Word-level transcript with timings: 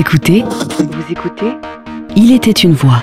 écoutez 0.00 0.42
Vous 0.78 1.12
écoutez 1.12 1.52
Il 2.16 2.32
était 2.32 2.50
une 2.52 2.72
voix. 2.72 3.02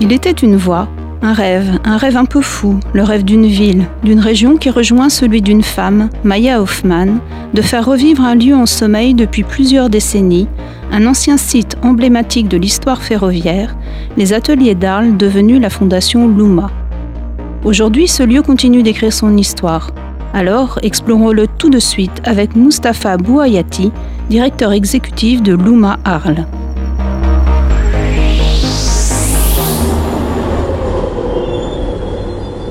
Il 0.00 0.12
était 0.12 0.30
une 0.30 0.54
voix, 0.54 0.88
un 1.22 1.32
rêve, 1.32 1.80
un 1.84 1.96
rêve 1.96 2.16
un 2.16 2.24
peu 2.24 2.40
fou, 2.40 2.78
le 2.92 3.02
rêve 3.02 3.24
d'une 3.24 3.46
ville, 3.46 3.86
d'une 4.04 4.20
région 4.20 4.56
qui 4.56 4.70
rejoint 4.70 5.08
celui 5.08 5.42
d'une 5.42 5.64
femme, 5.64 6.08
Maya 6.22 6.62
Hoffman, 6.62 7.18
de 7.52 7.62
faire 7.62 7.84
revivre 7.84 8.22
un 8.22 8.36
lieu 8.36 8.54
en 8.54 8.66
sommeil 8.66 9.12
depuis 9.12 9.42
plusieurs 9.42 9.90
décennies, 9.90 10.46
un 10.92 11.04
ancien 11.04 11.36
site 11.36 11.76
emblématique 11.82 12.46
de 12.46 12.58
l'histoire 12.58 13.02
ferroviaire, 13.02 13.76
les 14.16 14.34
ateliers 14.34 14.76
d'Arles 14.76 15.16
devenus 15.16 15.60
la 15.60 15.70
fondation 15.70 16.28
Luma. 16.28 16.70
Aujourd'hui, 17.64 18.06
ce 18.06 18.22
lieu 18.22 18.42
continue 18.42 18.84
d'écrire 18.84 19.12
son 19.12 19.36
histoire. 19.36 19.90
Alors, 20.36 20.78
explorons-le 20.82 21.46
tout 21.46 21.70
de 21.70 21.78
suite 21.78 22.20
avec 22.24 22.56
Mustapha 22.56 23.16
Bouayati, 23.16 23.90
directeur 24.28 24.72
exécutif 24.72 25.42
de 25.42 25.54
Luma 25.54 25.98
Arles. 26.04 26.44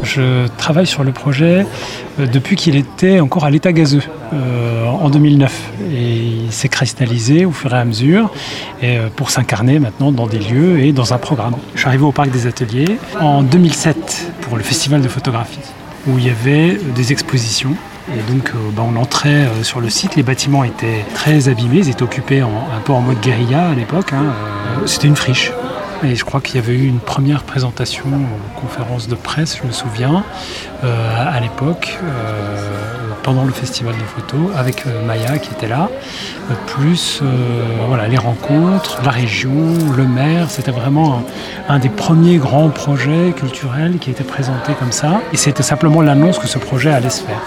Je 0.03 0.45
travaille 0.57 0.85
sur 0.85 1.03
le 1.03 1.11
projet 1.11 1.65
euh, 2.19 2.27
depuis 2.27 2.55
qu'il 2.55 2.75
était 2.75 3.19
encore 3.19 3.45
à 3.45 3.49
l'état 3.49 3.73
gazeux 3.73 4.03
euh, 4.31 4.85
en 4.85 5.09
2009. 5.09 5.71
Et 5.91 6.17
il 6.45 6.51
s'est 6.51 6.69
cristallisé 6.69 7.45
au 7.45 7.51
fur 7.51 7.73
et 7.73 7.79
à 7.79 7.83
mesure 7.83 8.31
et, 8.83 8.99
euh, 8.99 9.07
pour 9.13 9.31
s'incarner 9.31 9.79
maintenant 9.79 10.11
dans 10.11 10.27
des 10.27 10.37
lieux 10.37 10.81
et 10.81 10.91
dans 10.91 11.15
un 11.15 11.17
programme. 11.17 11.55
Je 11.73 11.79
suis 11.79 11.87
arrivé 11.87 12.03
au 12.03 12.11
Parc 12.11 12.29
des 12.29 12.45
Ateliers 12.45 12.99
en 13.19 13.41
2007 13.41 14.33
pour 14.41 14.55
le 14.55 14.61
festival 14.61 15.01
de 15.01 15.07
photographie 15.07 15.57
où 16.07 16.17
il 16.17 16.25
y 16.27 16.29
avait 16.29 16.77
des 16.95 17.11
expositions 17.11 17.75
et 18.15 18.31
donc 18.31 18.51
bah, 18.75 18.83
on 18.85 18.95
entrait 18.97 19.47
sur 19.63 19.81
le 19.81 19.89
site, 19.89 20.15
les 20.15 20.21
bâtiments 20.23 20.63
étaient 20.63 21.03
très 21.15 21.49
abîmés, 21.49 21.77
ils 21.77 21.89
étaient 21.89 22.03
occupés 22.03 22.43
en, 22.43 22.49
un 22.75 22.79
peu 22.83 22.93
en 22.93 23.01
mode 23.01 23.19
guérilla 23.19 23.69
à 23.69 23.73
l'époque. 23.73 24.13
hein. 24.13 24.25
C'était 24.85 25.07
une 25.07 25.15
friche. 25.15 25.51
Et 26.09 26.15
je 26.15 26.23
crois 26.23 26.39
qu'il 26.39 26.55
y 26.55 26.59
avait 26.59 26.73
eu 26.73 26.87
une 26.87 26.99
première 26.99 27.43
présentation 27.43 28.05
aux 28.05 28.59
conférences 28.59 29.07
de 29.07 29.15
presse, 29.15 29.57
je 29.61 29.67
me 29.67 29.71
souviens, 29.71 30.23
euh, 30.83 31.33
à 31.33 31.39
l'époque, 31.39 31.97
euh, 32.03 32.69
pendant 33.23 33.43
le 33.43 33.51
festival 33.51 33.95
de 33.95 34.03
photos, 34.03 34.55
avec 34.55 34.85
euh, 34.85 35.05
Maya 35.05 35.39
qui 35.39 35.51
était 35.51 35.67
là, 35.67 35.89
plus 36.67 37.23
voilà, 37.87 38.07
les 38.07 38.17
rencontres, 38.17 39.01
la 39.03 39.09
région, 39.09 39.73
le 39.97 40.05
maire. 40.05 40.51
C'était 40.51 40.71
vraiment 40.71 41.23
un, 41.67 41.75
un 41.75 41.79
des 41.79 41.89
premiers 41.89 42.37
grands 42.37 42.69
projets 42.69 43.33
culturels 43.35 43.97
qui 43.97 44.11
était 44.11 44.23
présenté 44.23 44.73
comme 44.77 44.91
ça. 44.91 45.21
Et 45.33 45.37
c'était 45.37 45.63
simplement 45.63 46.01
l'annonce 46.01 46.37
que 46.37 46.47
ce 46.47 46.59
projet 46.59 46.91
allait 46.91 47.09
se 47.09 47.23
faire. 47.23 47.41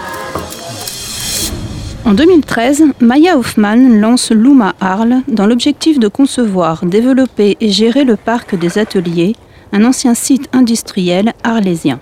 En 2.09 2.15
2013, 2.15 2.85
Maya 3.01 3.37
Hoffman 3.37 3.99
lance 3.99 4.31
Luma 4.31 4.73
Arles 4.81 5.21
dans 5.27 5.45
l'objectif 5.45 5.99
de 5.99 6.07
concevoir, 6.07 6.83
développer 6.83 7.55
et 7.61 7.69
gérer 7.69 8.03
le 8.03 8.15
parc 8.15 8.55
des 8.55 8.79
ateliers, 8.79 9.35
un 9.73 9.85
ancien 9.85 10.15
site 10.15 10.49
industriel 10.51 11.33
arlésien. 11.43 11.99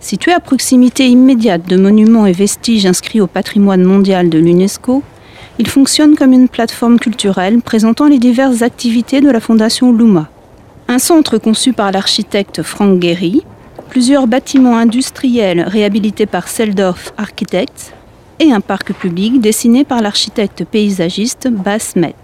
Situé 0.00 0.32
à 0.32 0.40
proximité 0.40 1.06
immédiate 1.06 1.68
de 1.68 1.76
monuments 1.76 2.26
et 2.26 2.32
vestiges 2.32 2.86
inscrits 2.86 3.20
au 3.20 3.28
patrimoine 3.28 3.84
mondial 3.84 4.30
de 4.30 4.38
l'UNESCO, 4.40 5.04
il 5.60 5.68
fonctionne 5.68 6.16
comme 6.16 6.32
une 6.32 6.48
plateforme 6.48 6.98
culturelle 6.98 7.60
présentant 7.60 8.08
les 8.08 8.18
diverses 8.18 8.62
activités 8.62 9.20
de 9.20 9.30
la 9.30 9.38
Fondation 9.38 9.92
Luma. 9.92 10.28
Un 10.88 10.98
centre 10.98 11.38
conçu 11.38 11.72
par 11.72 11.92
l'architecte 11.92 12.64
Frank 12.64 13.00
Gehry, 13.00 13.44
plusieurs 13.90 14.26
bâtiments 14.26 14.76
industriels 14.76 15.60
réhabilités 15.60 16.26
par 16.26 16.48
Seldorf 16.48 17.12
Architects, 17.16 17.92
et 18.40 18.52
un 18.52 18.60
parc 18.60 18.92
public 18.92 19.40
dessiné 19.40 19.84
par 19.84 20.02
l'architecte 20.02 20.64
paysagiste 20.64 21.48
Bas 21.48 21.92
Met. 21.96 22.14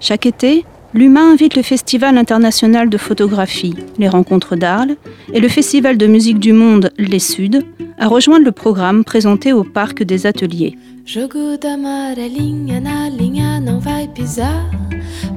Chaque 0.00 0.26
été, 0.26 0.64
l'UMA 0.94 1.20
invite 1.20 1.56
le 1.56 1.62
Festival 1.62 2.18
international 2.18 2.88
de 2.90 2.98
photographie, 2.98 3.74
les 3.98 4.08
rencontres 4.08 4.56
d'Arles, 4.56 4.96
et 5.32 5.40
le 5.40 5.48
Festival 5.48 5.96
de 5.96 6.06
musique 6.06 6.38
du 6.38 6.52
monde 6.52 6.90
Les 6.98 7.18
Suds 7.18 7.62
à 7.98 8.08
rejoindre 8.08 8.44
le 8.44 8.52
programme 8.52 9.04
présenté 9.04 9.52
au 9.52 9.64
Parc 9.64 10.02
des 10.02 10.26
Ateliers. 10.26 10.76
Jogo 11.04 11.56
d'amarelinha 11.56 12.78
na 12.78 13.08
linha 13.08 13.58
não 13.58 13.80
vai 13.80 14.06
pisar. 14.06 14.70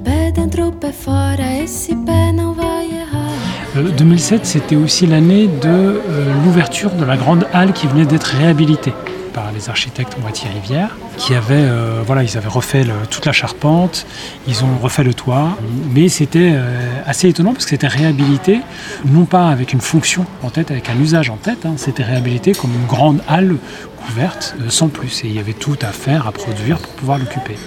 Pé 0.03 0.31
dentro, 0.31 0.71
pé 0.71 0.91
fora, 0.91 1.63
esse 1.63 1.95
pé 2.05 2.31
não 2.31 2.53
vai 2.53 2.85
errar. 2.85 3.33
Euh, 3.75 3.89
2007, 3.97 4.45
c'était 4.45 4.75
aussi 4.75 5.07
l'année 5.07 5.47
de 5.47 5.67
euh, 5.67 6.33
l'ouverture 6.45 6.91
de 6.91 7.03
la 7.03 7.17
grande 7.17 7.47
halle 7.51 7.73
qui 7.73 7.87
venait 7.87 8.05
d'être 8.05 8.27
réhabilitée 8.27 8.93
par 9.35 9.51
les 9.51 9.69
architectes 9.69 10.17
Moitié 10.21 10.49
Rivière, 10.49 10.95
qui 11.17 11.35
avaient, 11.35 11.55
euh, 11.55 12.01
voilà, 12.05 12.23
ils 12.23 12.37
avaient 12.37 12.47
refait 12.47 12.85
toute 13.11 13.25
la 13.25 13.33
charpente, 13.33 14.07
ils 14.47 14.63
ont 14.63 14.77
refait 14.81 15.03
le 15.03 15.13
toit, 15.13 15.57
mais 15.93 16.07
c'était 16.07 16.53
euh, 16.53 17.01
assez 17.05 17.27
étonnant 17.27 17.51
parce 17.51 17.65
que 17.65 17.71
c'était 17.71 17.87
réhabilité, 17.87 18.61
non 19.05 19.25
pas 19.25 19.49
avec 19.49 19.73
une 19.73 19.81
fonction 19.81 20.25
en 20.41 20.49
tête, 20.49 20.71
avec 20.71 20.89
un 20.89 20.97
usage 20.97 21.29
en 21.29 21.35
tête, 21.35 21.65
hein, 21.65 21.73
c'était 21.75 22.03
réhabilité 22.03 22.53
comme 22.53 22.73
une 22.73 22.87
grande 22.87 23.21
halle 23.27 23.57
couverte, 24.05 24.55
euh, 24.61 24.69
sans 24.69 24.87
plus, 24.87 25.25
et 25.25 25.27
il 25.27 25.33
y 25.33 25.39
avait 25.39 25.53
tout 25.53 25.77
à 25.81 25.91
faire, 25.91 26.27
à 26.27 26.31
produire 26.31 26.79
pour 26.79 26.93
pouvoir 26.93 27.17
l'occuper. 27.17 27.57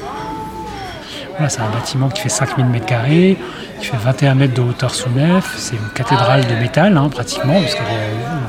Voilà, 1.33 1.51
c'est 1.51 1.61
un 1.61 1.71
bâtiment 1.71 2.09
qui 2.09 2.23
fait 2.23 2.31
5000 2.31 2.67
m2, 2.67 3.37
qui 3.79 3.87
fait 3.87 3.97
21 3.97 4.35
mètres 4.35 4.55
de 4.55 4.61
hauteur 4.61 4.93
sous 4.93 5.09
nef. 5.11 5.55
C'est 5.57 5.77
une 5.77 5.89
cathédrale 5.95 6.45
de 6.45 6.55
métal, 6.57 6.97
hein, 6.97 7.09
pratiquement, 7.11 7.61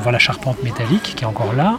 voit 0.00 0.12
la 0.12 0.18
charpente 0.18 0.62
métallique 0.62 1.14
qui 1.16 1.24
est 1.24 1.26
encore 1.26 1.52
là, 1.56 1.78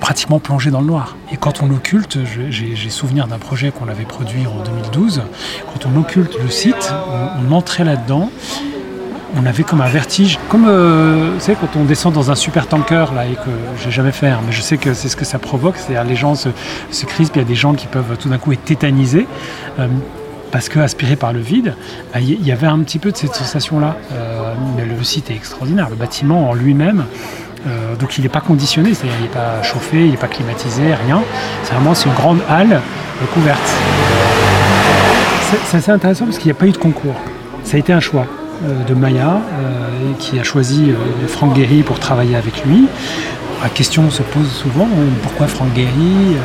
pratiquement 0.00 0.38
plongée 0.38 0.70
dans 0.70 0.80
le 0.80 0.86
noir. 0.86 1.16
Et 1.32 1.36
quand 1.36 1.62
on 1.62 1.70
occulte, 1.70 2.18
j'ai 2.50 2.90
souvenir 2.90 3.26
d'un 3.26 3.38
projet 3.38 3.70
qu'on 3.70 3.88
avait 3.88 4.04
produit 4.04 4.46
en 4.46 4.62
2012, 4.64 5.22
quand 5.72 5.86
on 5.86 5.98
occulte 6.00 6.36
le 6.42 6.50
site, 6.50 6.94
on, 7.48 7.52
entrait 7.52 7.84
là-dedans. 7.84 8.30
On 9.34 9.46
avait 9.46 9.62
comme 9.62 9.80
un 9.80 9.88
vertige, 9.88 10.38
comme 10.50 10.66
euh, 10.68 11.38
vous 11.38 11.54
quand 11.54 11.78
on 11.78 11.84
descend 11.84 12.12
dans 12.12 12.30
un 12.30 12.34
super 12.34 12.66
tanker 12.66 13.06
là 13.14 13.26
et 13.26 13.32
que 13.34 13.50
j'ai 13.82 13.90
jamais 13.90 14.12
fait, 14.12 14.30
mais 14.46 14.52
je 14.52 14.60
sais 14.60 14.76
que 14.76 14.92
c'est 14.92 15.08
ce 15.08 15.16
que 15.16 15.24
ça 15.24 15.38
provoque, 15.38 15.76
c'est-à-dire 15.78 16.04
les 16.04 16.16
gens 16.16 16.34
se, 16.34 16.50
se 16.90 17.06
crispent, 17.06 17.36
il 17.36 17.38
y 17.38 17.42
a 17.42 17.48
des 17.48 17.54
gens 17.54 17.72
qui 17.72 17.86
peuvent 17.86 18.16
tout 18.18 18.28
d'un 18.28 18.36
coup 18.38 18.52
être 18.52 18.64
tétanisés. 18.64 19.26
Euh, 19.78 19.88
parce 20.50 20.68
que 20.68 20.78
par 21.16 21.32
le 21.32 21.40
vide, 21.40 21.74
bah, 22.12 22.20
il 22.20 22.28
y- 22.30 22.48
y 22.48 22.52
avait 22.52 22.66
un 22.66 22.78
petit 22.80 22.98
peu 22.98 23.10
de 23.10 23.16
cette 23.16 23.34
sensation-là. 23.34 23.96
Euh, 24.12 24.52
mais 24.76 24.84
le 24.84 25.02
site 25.02 25.30
est 25.30 25.34
extraordinaire, 25.34 25.88
le 25.88 25.96
bâtiment 25.96 26.50
en 26.50 26.52
lui-même, 26.52 27.06
euh, 27.66 27.94
donc 27.96 28.18
il 28.18 28.22
n'est 28.22 28.28
pas 28.28 28.40
conditionné, 28.40 28.94
c'est-à-dire 28.94 29.16
il 29.20 29.22
n'est 29.24 29.28
pas 29.28 29.62
chauffé, 29.62 30.04
il 30.04 30.10
n'est 30.12 30.16
pas 30.16 30.28
climatisé, 30.28 30.82
rien. 31.06 31.22
C'est 31.64 31.74
vraiment 31.74 31.94
une 31.94 32.12
grande 32.14 32.40
halle 32.48 32.72
euh, 32.74 33.26
couverte. 33.34 33.60
C'est- 35.70 35.76
assez 35.76 35.90
intéressant 35.90 36.24
parce 36.26 36.38
qu'il 36.38 36.46
n'y 36.46 36.56
a 36.56 36.60
pas 36.60 36.66
eu 36.66 36.72
de 36.72 36.78
concours. 36.78 37.14
Ça 37.64 37.76
a 37.76 37.80
été 37.80 37.92
un 37.92 38.00
choix 38.00 38.26
euh, 38.64 38.84
de 38.84 38.94
Maya 38.94 39.40
qui 40.18 40.38
a 40.38 40.42
choisi 40.42 40.92
Franck 41.28 41.54
Guéry 41.54 41.82
pour 41.82 41.98
travailler 41.98 42.36
avec 42.36 42.64
lui. 42.64 42.86
La 43.62 43.68
question 43.68 44.10
se 44.10 44.22
pose 44.22 44.50
souvent, 44.50 44.88
euh, 44.96 45.08
pourquoi 45.22 45.46
Franck 45.46 45.72
Guéry 45.72 46.36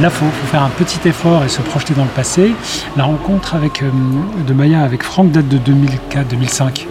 Là, 0.00 0.08
il 0.08 0.10
faut, 0.10 0.26
faire 0.46 0.62
un 0.62 0.70
petit 0.70 1.08
effort 1.08 1.44
et 1.44 1.48
se 1.48 1.60
projeter 1.60 1.94
dans 1.94 2.04
le 2.04 2.10
passé. 2.10 2.54
La 2.96 3.04
rencontre 3.04 3.54
avec, 3.54 3.82
euh, 3.82 3.90
de 4.46 4.52
Maya 4.52 4.82
avec 4.82 5.02
Franck 5.02 5.32
date 5.32 5.48
de 5.48 5.58
2004-2005. 5.58 6.86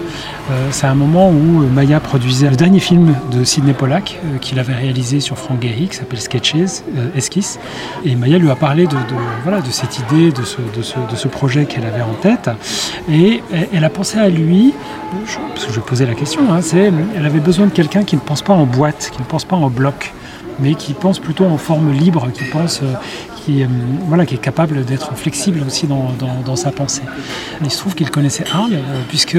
Euh, 0.50 0.70
c'est 0.72 0.88
un 0.88 0.96
moment 0.96 1.30
où 1.30 1.64
euh, 1.64 1.68
Maya 1.68 2.00
produisait 2.00 2.50
le 2.50 2.56
dernier 2.56 2.80
film 2.80 3.14
de 3.32 3.44
Sidney 3.44 3.74
Pollack 3.74 4.20
qu'il 4.40 4.60
avait 4.60 4.74
réalisé 4.74 5.20
sur 5.20 5.38
Frank 5.38 5.62
Gehry 5.62 5.90
qui 5.90 5.98
s'appelle 5.98 6.22
Sketches, 6.22 6.84
euh, 6.96 7.10
Esquisse. 7.16 7.60
Et 8.06 8.16
Maya 8.16 8.38
lui 8.38 8.50
a 8.50 8.56
parlé 8.56 8.88
de, 8.88 8.96
cette 9.72 10.00
idée, 10.00 10.32
de 10.32 10.44
ce, 10.44 11.28
projet 11.28 11.66
qu'elle 11.66 11.86
avait 11.86 12.02
en 12.02 12.14
tête. 12.14 12.50
Et 13.12 13.44
elle, 13.74 13.84
a 13.84 13.90
pensé 13.90 14.20
à 14.20 14.30
lui, 14.30 14.74
parce 15.54 15.66
que 15.66 15.74
je 15.74 15.80
posais 15.82 16.06
la 16.06 16.16
question, 16.16 16.54
hein, 16.54 16.62
c'est, 16.62 16.92
elle 17.16 17.26
avait 17.26 17.40
besoin 17.40 17.66
de 17.66 17.72
quelqu'un 17.72 18.04
qui 18.04 18.16
ne 18.16 18.22
pense 18.22 18.42
pas 18.42 18.54
en 18.54 18.66
boîte, 18.66 19.10
qui 19.12 19.20
ne 19.20 19.26
pense 19.26 19.44
pas 19.44 19.58
en 19.58 19.70
bloc 19.70 20.14
mais 20.60 20.76
qui 20.76 20.94
pense 20.94 21.20
plutôt 21.20 21.46
en 21.46 21.58
forme 21.58 21.92
libre, 21.92 22.28
qui 22.32 23.64
euh, 23.64 23.68
euh, 24.12 24.22
est 24.22 24.38
capable 24.38 24.86
d'être 24.86 25.16
flexible 25.16 25.64
aussi 25.66 25.88
dans, 25.88 26.56
sa 26.56 26.72
pensée. 26.72 27.04
Il 27.64 27.72
se 27.72 27.78
trouve 27.78 27.96
qu'il 27.96 28.10
connaissait 28.10 28.46
Arles, 28.52 28.74
euh, 28.74 29.02
puisque 29.08 29.38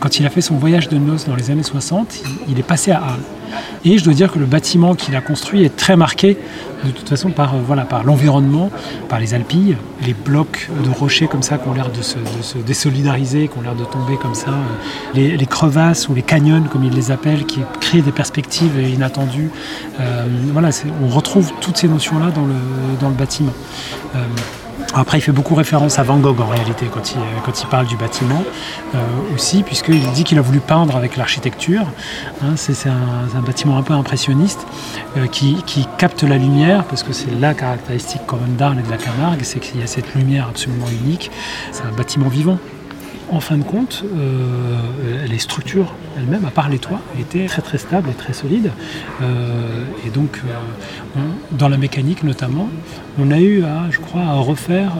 quand 0.00 0.18
il 0.18 0.26
a 0.26 0.30
fait 0.30 0.40
son 0.40 0.56
voyage 0.56 0.88
de 0.88 0.98
noces 0.98 1.26
dans 1.26 1.36
les 1.36 1.50
années 1.50 1.62
60, 1.62 2.20
il, 2.46 2.52
il 2.52 2.58
est 2.58 2.62
passé 2.62 2.90
à 2.90 2.98
Arles. 2.98 3.37
Et 3.84 3.98
je 3.98 4.04
dois 4.04 4.14
dire 4.14 4.32
que 4.32 4.38
le 4.38 4.46
bâtiment 4.46 4.94
qu'il 4.94 5.14
a 5.16 5.20
construit 5.20 5.64
est 5.64 5.76
très 5.76 5.96
marqué, 5.96 6.36
de 6.84 6.90
toute 6.90 7.08
façon, 7.08 7.30
par, 7.30 7.54
euh, 7.54 8.02
l'environnement, 8.04 8.70
par 9.08 9.18
les 9.18 9.34
alpilles, 9.34 9.76
les 10.06 10.14
blocs 10.14 10.68
de 10.84 10.90
rochers 10.90 11.26
comme 11.26 11.42
ça 11.42 11.58
qui 11.58 11.68
ont 11.68 11.74
l'air 11.74 11.90
de 11.90 12.02
se, 12.02 12.18
désolidariser, 12.58 13.48
qui 13.48 13.58
ont 13.58 13.62
l'air 13.62 13.74
de 13.74 13.84
tomber 13.84 14.16
comme 14.16 14.34
ça, 14.34 14.50
euh, 14.50 15.36
les, 15.36 15.46
crevasses 15.46 16.08
ou 16.08 16.14
les 16.14 16.22
canyons, 16.22 16.64
comme 16.70 16.84
ils 16.84 16.94
les 16.94 17.10
appellent, 17.10 17.46
qui 17.46 17.60
créent 17.80 18.02
des 18.02 18.12
perspectives 18.12 18.78
inattendues. 18.78 19.50
Euh, 20.00 20.26
voilà, 20.52 20.70
on 21.02 21.08
retrouve 21.08 21.52
toutes 21.60 21.76
ces 21.76 21.88
notions-là 21.88 22.30
dans 22.30 22.46
le, 22.46 22.54
dans 23.00 23.08
le 23.08 23.14
bâtiment. 23.14 23.52
Euh, 24.94 25.00
Après, 25.00 25.18
il 25.18 25.20
fait 25.20 25.32
beaucoup 25.32 25.54
référence 25.54 25.98
à 25.98 26.02
Van 26.02 26.18
Gogh 26.18 26.40
en 26.40 26.46
réalité 26.46 26.86
quand 26.92 27.12
il, 27.12 27.18
quand 27.44 27.60
il 27.60 27.66
parle 27.66 27.86
du 27.86 27.96
bâtiment 27.96 28.42
euh, 28.94 28.98
aussi, 29.34 29.62
puisqu'il 29.62 30.10
dit 30.12 30.24
qu'il 30.24 30.38
a 30.38 30.42
voulu 30.42 30.60
peindre 30.60 30.96
avec 30.96 31.16
l'architecture. 31.16 31.86
Hein, 32.42 32.56
c'est 32.56 32.88
un, 32.88 33.40
bâtiment 33.40 33.78
un 33.78 33.82
peu 33.82 33.94
impressionniste 33.94 34.66
euh, 35.16 35.26
qui, 35.26 35.56
capte 35.96 36.22
la 36.22 36.38
lumière, 36.38 36.84
parce 36.84 37.02
que 37.02 37.12
c'est 37.12 37.30
la 37.38 37.54
caractéristique 37.54 38.24
commune 38.26 38.56
d'Arles 38.56 38.80
et 38.80 38.82
de 38.82 38.90
la 38.90 38.96
Camargue, 38.96 39.40
c'est 39.42 39.60
qu'il 39.60 39.80
y 39.80 39.82
a 39.82 39.86
cette 39.86 40.14
lumière 40.14 40.48
absolument 40.48 40.86
unique. 41.04 41.30
C'est 41.72 41.84
un 41.84 41.92
bâtiment 41.92 42.28
vivant 42.28 42.58
en 43.30 43.40
fin 43.40 43.58
de 43.58 43.62
compte, 43.62 44.04
euh, 44.04 45.26
les 45.26 45.38
structures 45.38 45.94
elles-mêmes, 46.16 46.44
à 46.44 46.50
part 46.50 46.68
les 46.68 46.78
toits, 46.78 47.00
étaient 47.20 47.46
très 47.46 47.62
très 47.62 47.78
stables 47.78 48.08
et 48.10 48.14
très 48.14 48.32
solides. 48.32 48.70
Euh, 49.22 49.84
et 50.06 50.10
donc, 50.10 50.40
euh, 50.44 51.20
dans 51.52 51.68
la 51.68 51.76
mécanique 51.76 52.22
notamment, 52.22 52.68
on 53.18 53.30
a 53.30 53.38
eu 53.38 53.64
à, 53.64 53.90
je 53.90 53.98
crois, 53.98 54.22
à 54.22 54.34
refaire 54.34 54.92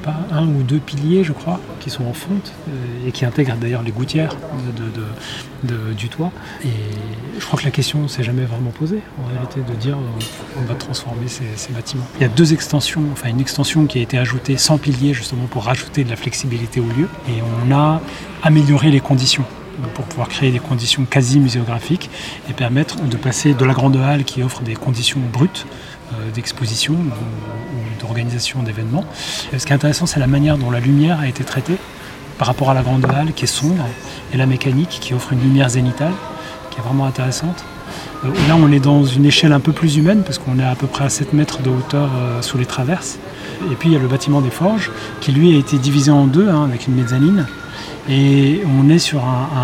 pas, 0.00 0.16
un 0.30 0.46
ou 0.46 0.62
deux 0.62 0.78
piliers, 0.78 1.24
je 1.24 1.32
crois, 1.32 1.60
qui 1.80 1.90
sont 1.90 2.04
en 2.04 2.12
fonte 2.12 2.52
euh, 2.68 3.08
et 3.08 3.12
qui 3.12 3.24
intègrent 3.24 3.56
d'ailleurs 3.56 3.82
les 3.82 3.90
gouttières 3.90 4.36
du 5.96 6.08
toit. 6.08 6.32
Et 6.64 6.68
je 7.38 7.44
crois 7.44 7.58
que 7.58 7.64
la 7.64 7.70
question 7.70 8.08
s'est 8.08 8.22
jamais 8.22 8.44
vraiment 8.44 8.70
posée, 8.70 9.00
en 9.22 9.28
réalité, 9.28 9.60
de 9.60 9.74
dire 9.76 9.96
euh, 9.96 10.60
on 10.60 10.64
va 10.64 10.74
transformer 10.74 11.28
ces, 11.28 11.72
bâtiments. 11.72 12.06
Il 12.18 12.22
y 12.22 12.26
a 12.26 12.28
deux 12.28 12.52
extensions, 12.52 13.02
enfin 13.12 13.28
une 13.28 13.40
extension 13.40 13.86
qui 13.86 13.98
a 13.98 14.02
été 14.02 14.18
ajoutée 14.18 14.56
sans 14.56 14.78
piliers, 14.78 15.14
justement 15.14 15.46
pour 15.46 15.64
rajouter 15.64 16.04
de 16.04 16.10
la 16.10 16.16
flexibilité 16.16 16.80
au 16.80 16.86
lieu. 16.86 17.08
Et 17.28 17.42
on 17.66 17.74
a 17.74 18.00
amélioré 18.42 18.90
les 18.90 19.00
conditions 19.00 19.44
pour 19.94 20.04
pouvoir 20.04 20.28
créer 20.28 20.50
des 20.50 20.58
conditions 20.58 21.04
quasi 21.04 21.40
muséographiques 21.40 22.10
et 22.48 22.52
permettre 22.52 23.02
de 23.02 23.16
passer 23.16 23.54
de 23.54 23.64
la 23.64 23.72
grande 23.72 23.96
halle 23.96 24.24
qui 24.24 24.42
offre 24.42 24.62
des 24.62 24.74
conditions 24.74 25.20
brutes 25.32 25.66
euh, 26.12 26.30
d'exposition 26.34 26.94
ou, 26.94 28.00
d'organisation 28.00 28.62
d'événements. 28.62 29.04
Ce 29.56 29.64
qui 29.64 29.72
est 29.72 29.76
intéressant, 29.76 30.06
c'est 30.06 30.20
la 30.20 30.26
manière 30.26 30.58
dont 30.58 30.70
la 30.70 30.80
lumière 30.80 31.20
a 31.20 31.28
été 31.28 31.44
traitée 31.44 31.76
par 32.38 32.48
rapport 32.48 32.70
à 32.70 32.74
la 32.74 32.82
grande 32.82 33.04
halle 33.04 33.32
qui 33.32 33.44
est 33.44 33.48
sombre 33.48 33.84
et 34.32 34.36
la 34.36 34.46
mécanique 34.46 34.98
qui 35.00 35.14
offre 35.14 35.32
une 35.32 35.40
lumière 35.40 35.68
zénitale 35.68 36.12
qui 36.70 36.78
est 36.78 36.82
vraiment 36.82 37.04
intéressante. 37.06 37.64
Euh, 38.24 38.28
là, 38.48 38.56
on 38.56 38.72
est 38.72 38.80
dans 38.80 39.04
une 39.04 39.26
échelle 39.26 39.52
un 39.52 39.60
peu 39.60 39.72
plus 39.72 39.96
humaine 39.96 40.22
parce 40.24 40.38
qu'on 40.38 40.58
est 40.58 40.64
à 40.64 40.74
peu 40.74 40.86
près 40.86 41.04
à 41.04 41.08
7 41.08 41.32
mètres 41.32 41.62
de 41.62 41.70
hauteur 41.70 42.10
euh, 42.16 42.42
sous 42.42 42.58
les 42.58 42.66
traverses. 42.66 43.18
Et 43.70 43.74
puis 43.74 43.90
il 43.90 43.92
y 43.92 43.96
a 43.96 44.00
le 44.00 44.08
bâtiment 44.08 44.40
des 44.40 44.50
forges 44.50 44.90
qui 45.20 45.32
lui 45.32 45.54
a 45.54 45.58
été 45.58 45.78
divisé 45.78 46.10
en 46.10 46.26
deux 46.26 46.48
hein, 46.48 46.64
avec 46.64 46.88
une 46.88 46.94
mezzanine. 46.94 47.46
Et 48.08 48.62
on 48.66 48.88
est 48.88 48.98
sur 48.98 49.24
un, 49.24 49.54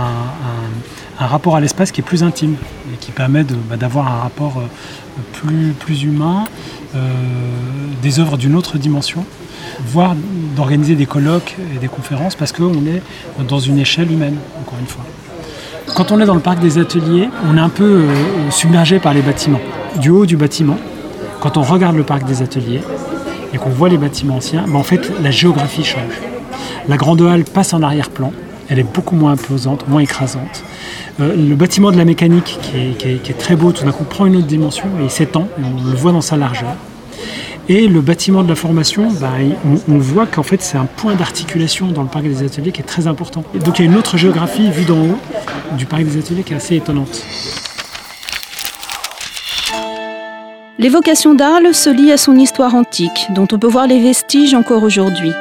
rapport 1.26 1.56
à 1.56 1.60
l'espace 1.60 1.90
qui 1.90 2.00
est 2.00 2.04
plus 2.04 2.22
intime 2.22 2.56
et 2.92 2.96
qui 2.96 3.10
permet 3.10 3.44
bah, 3.44 3.76
d'avoir 3.76 4.06
un 4.06 4.20
rapport 4.20 4.62
plus, 5.32 5.72
plus 5.72 6.02
humain, 6.04 6.44
euh, 6.94 6.98
des 8.02 8.20
œuvres 8.20 8.36
d'une 8.36 8.54
autre 8.54 8.78
dimension, 8.78 9.24
voire 9.86 10.14
d'organiser 10.56 10.94
des 10.94 11.06
colloques 11.06 11.56
et 11.74 11.78
des 11.78 11.88
conférences 11.88 12.34
parce 12.34 12.52
qu'on 12.52 12.72
est 12.86 13.02
dans 13.46 13.58
une 13.58 13.78
échelle 13.78 14.10
humaine, 14.10 14.36
encore 14.60 14.78
une 14.80 14.86
fois. 14.86 15.04
Quand 15.94 16.12
on 16.12 16.20
est 16.20 16.26
dans 16.26 16.34
le 16.34 16.40
parc 16.40 16.60
des 16.60 16.78
ateliers, 16.78 17.28
on 17.50 17.56
est 17.56 17.60
un 17.60 17.68
peu 17.68 17.84
euh, 17.84 18.50
submergé 18.50 18.98
par 18.98 19.14
les 19.14 19.22
bâtiments. 19.22 19.60
Du 20.00 20.10
haut 20.10 20.26
du 20.26 20.36
bâtiment, 20.36 20.78
quand 21.40 21.56
on 21.56 21.62
regarde 21.62 21.96
le 21.96 22.04
parc 22.04 22.24
des 22.24 22.42
ateliers 22.42 22.80
et 23.52 23.58
qu'on 23.58 23.70
voit 23.70 23.88
les 23.88 23.98
bâtiments 23.98 24.36
anciens, 24.36 24.64
ben 24.66 24.76
en 24.76 24.82
fait 24.82 25.10
la 25.22 25.30
géographie 25.30 25.84
change. 25.84 26.14
La 26.88 26.96
grande 26.96 27.22
halle 27.22 27.44
passe 27.44 27.74
en 27.74 27.82
arrière-plan, 27.82 28.32
elle 28.68 28.78
est 28.78 28.94
beaucoup 28.94 29.16
moins 29.16 29.32
imposante, 29.32 29.88
moins 29.88 30.00
écrasante. 30.00 30.64
Euh, 31.20 31.34
le 31.34 31.54
bâtiment 31.54 31.90
de 31.90 31.96
la 31.96 32.04
mécanique, 32.04 32.58
qui 32.62 32.76
est, 33.08 33.38
très 33.38 33.56
beau, 33.56 33.72
tout 33.72 33.84
d'un 33.84 33.92
coup 33.92 34.04
prend 34.04 34.26
une 34.26 34.36
autre 34.36 34.46
dimension 34.46 34.86
et 35.00 35.04
il 35.04 35.10
s'étend, 35.10 35.48
on 35.58 35.90
le 35.90 35.96
voit 35.96 36.12
dans 36.12 36.20
sa 36.20 36.36
largeur. 36.36 36.74
Et 37.70 37.86
le 37.86 38.00
bâtiment 38.00 38.42
de 38.42 38.48
la 38.48 38.54
formation, 38.54 39.08
bah, 39.20 39.32
on, 39.88 39.98
voit 39.98 40.26
qu'en 40.26 40.42
fait 40.42 40.62
c'est 40.62 40.78
un 40.78 40.86
point 40.86 41.14
d'articulation 41.14 41.88
dans 41.88 42.02
le 42.02 42.08
parc 42.08 42.24
des 42.24 42.42
ateliers 42.42 42.72
qui 42.72 42.80
est 42.80 42.84
très 42.84 43.06
important. 43.06 43.44
donc 43.62 43.78
il 43.78 43.84
y 43.84 43.88
a 43.88 43.90
une 43.90 43.98
autre 43.98 44.16
géographie 44.16 44.70
vue 44.70 44.84
d'en 44.84 44.98
haut 44.98 45.18
du 45.76 45.84
parc 45.84 46.04
des 46.04 46.18
ateliers 46.18 46.44
qui 46.44 46.54
est 46.54 46.56
assez 46.56 46.76
étonnante. 46.76 47.22
L'évocation 50.78 51.34
d'Arles 51.34 51.74
se 51.74 51.90
lie 51.90 52.12
à 52.12 52.16
son 52.16 52.36
histoire 52.36 52.74
antique, 52.74 53.26
dont 53.34 53.48
on 53.52 53.58
peut 53.58 53.66
voir 53.66 53.86
les 53.86 54.00
vestiges 54.00 54.54
encore 54.54 54.84
aujourd'hui. 54.84 55.32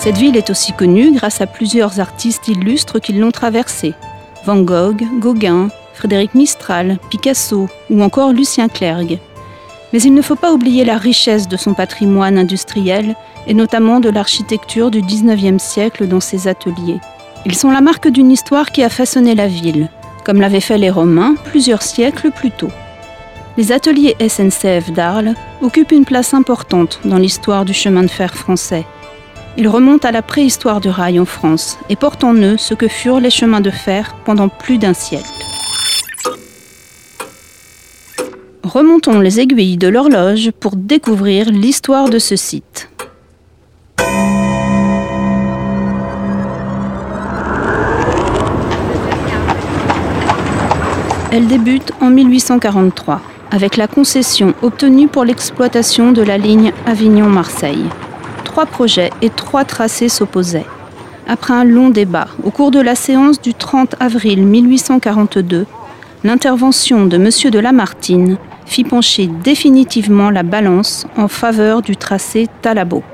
Cette 0.00 0.16
ville 0.16 0.38
est 0.38 0.48
aussi 0.48 0.72
connue 0.72 1.12
grâce 1.12 1.42
à 1.42 1.46
plusieurs 1.46 2.00
artistes 2.00 2.48
illustres 2.48 3.02
qui 3.02 3.12
l'ont 3.12 3.30
traversée. 3.30 3.92
Van 4.46 4.62
Gogh, 4.62 5.02
Gauguin, 5.18 5.68
Frédéric 5.92 6.34
Mistral, 6.34 6.98
Picasso 7.10 7.68
ou 7.90 8.02
encore 8.02 8.32
Lucien 8.32 8.68
Clergue. 8.68 9.18
Mais 9.92 10.00
il 10.00 10.14
ne 10.14 10.22
faut 10.22 10.36
pas 10.36 10.54
oublier 10.54 10.86
la 10.86 10.96
richesse 10.96 11.48
de 11.48 11.58
son 11.58 11.74
patrimoine 11.74 12.38
industriel 12.38 13.14
et 13.46 13.52
notamment 13.52 14.00
de 14.00 14.08
l'architecture 14.08 14.90
du 14.90 15.02
19e 15.02 15.58
siècle 15.58 16.08
dans 16.08 16.20
ses 16.20 16.48
ateliers. 16.48 16.98
Ils 17.44 17.54
sont 17.54 17.70
la 17.70 17.82
marque 17.82 18.08
d'une 18.08 18.30
histoire 18.30 18.72
qui 18.72 18.82
a 18.82 18.88
façonné 18.88 19.34
la 19.34 19.48
ville, 19.48 19.90
comme 20.24 20.40
l'avaient 20.40 20.60
fait 20.60 20.78
les 20.78 20.88
Romains 20.88 21.34
plusieurs 21.44 21.82
siècles 21.82 22.30
plus 22.30 22.52
tôt. 22.52 22.70
Les 23.58 23.70
ateliers 23.70 24.16
SNCF 24.18 24.92
d'Arles 24.92 25.34
occupent 25.60 25.92
une 25.92 26.06
place 26.06 26.32
importante 26.32 27.00
dans 27.04 27.18
l'histoire 27.18 27.66
du 27.66 27.74
chemin 27.74 28.02
de 28.02 28.10
fer 28.10 28.34
français. 28.34 28.86
Ils 29.60 29.68
remontent 29.68 30.08
à 30.08 30.10
la 30.10 30.22
préhistoire 30.22 30.80
du 30.80 30.88
rail 30.88 31.20
en 31.20 31.26
France 31.26 31.76
et 31.90 31.96
portent 31.96 32.24
en 32.24 32.32
eux 32.32 32.56
ce 32.56 32.72
que 32.72 32.88
furent 32.88 33.20
les 33.20 33.28
chemins 33.28 33.60
de 33.60 33.68
fer 33.68 34.16
pendant 34.24 34.48
plus 34.48 34.78
d'un 34.78 34.94
siècle. 34.94 35.28
Remontons 38.62 39.20
les 39.20 39.38
aiguilles 39.38 39.76
de 39.76 39.88
l'horloge 39.88 40.50
pour 40.52 40.76
découvrir 40.76 41.50
l'histoire 41.50 42.08
de 42.08 42.18
ce 42.18 42.36
site. 42.36 42.88
Elle 51.32 51.48
débute 51.48 51.92
en 52.00 52.08
1843 52.08 53.20
avec 53.50 53.76
la 53.76 53.88
concession 53.88 54.54
obtenue 54.62 55.08
pour 55.08 55.26
l'exploitation 55.26 56.12
de 56.12 56.22
la 56.22 56.38
ligne 56.38 56.72
Avignon-Marseille 56.86 57.84
trois 58.50 58.66
projets 58.66 59.10
et 59.22 59.30
trois 59.30 59.64
tracés 59.64 60.08
s'opposaient. 60.08 60.66
Après 61.28 61.54
un 61.54 61.62
long 61.62 61.88
débat, 61.88 62.26
au 62.42 62.50
cours 62.50 62.72
de 62.72 62.80
la 62.80 62.96
séance 62.96 63.40
du 63.40 63.54
30 63.54 63.94
avril 64.00 64.44
1842, 64.44 65.66
l'intervention 66.24 67.06
de 67.06 67.16
M. 67.16 67.28
de 67.52 67.58
Lamartine 67.60 68.38
fit 68.66 68.82
pencher 68.82 69.28
définitivement 69.44 70.30
la 70.30 70.42
balance 70.42 71.06
en 71.16 71.28
faveur 71.28 71.80
du 71.80 71.96
tracé 71.96 72.48
Talabot. 72.60 73.04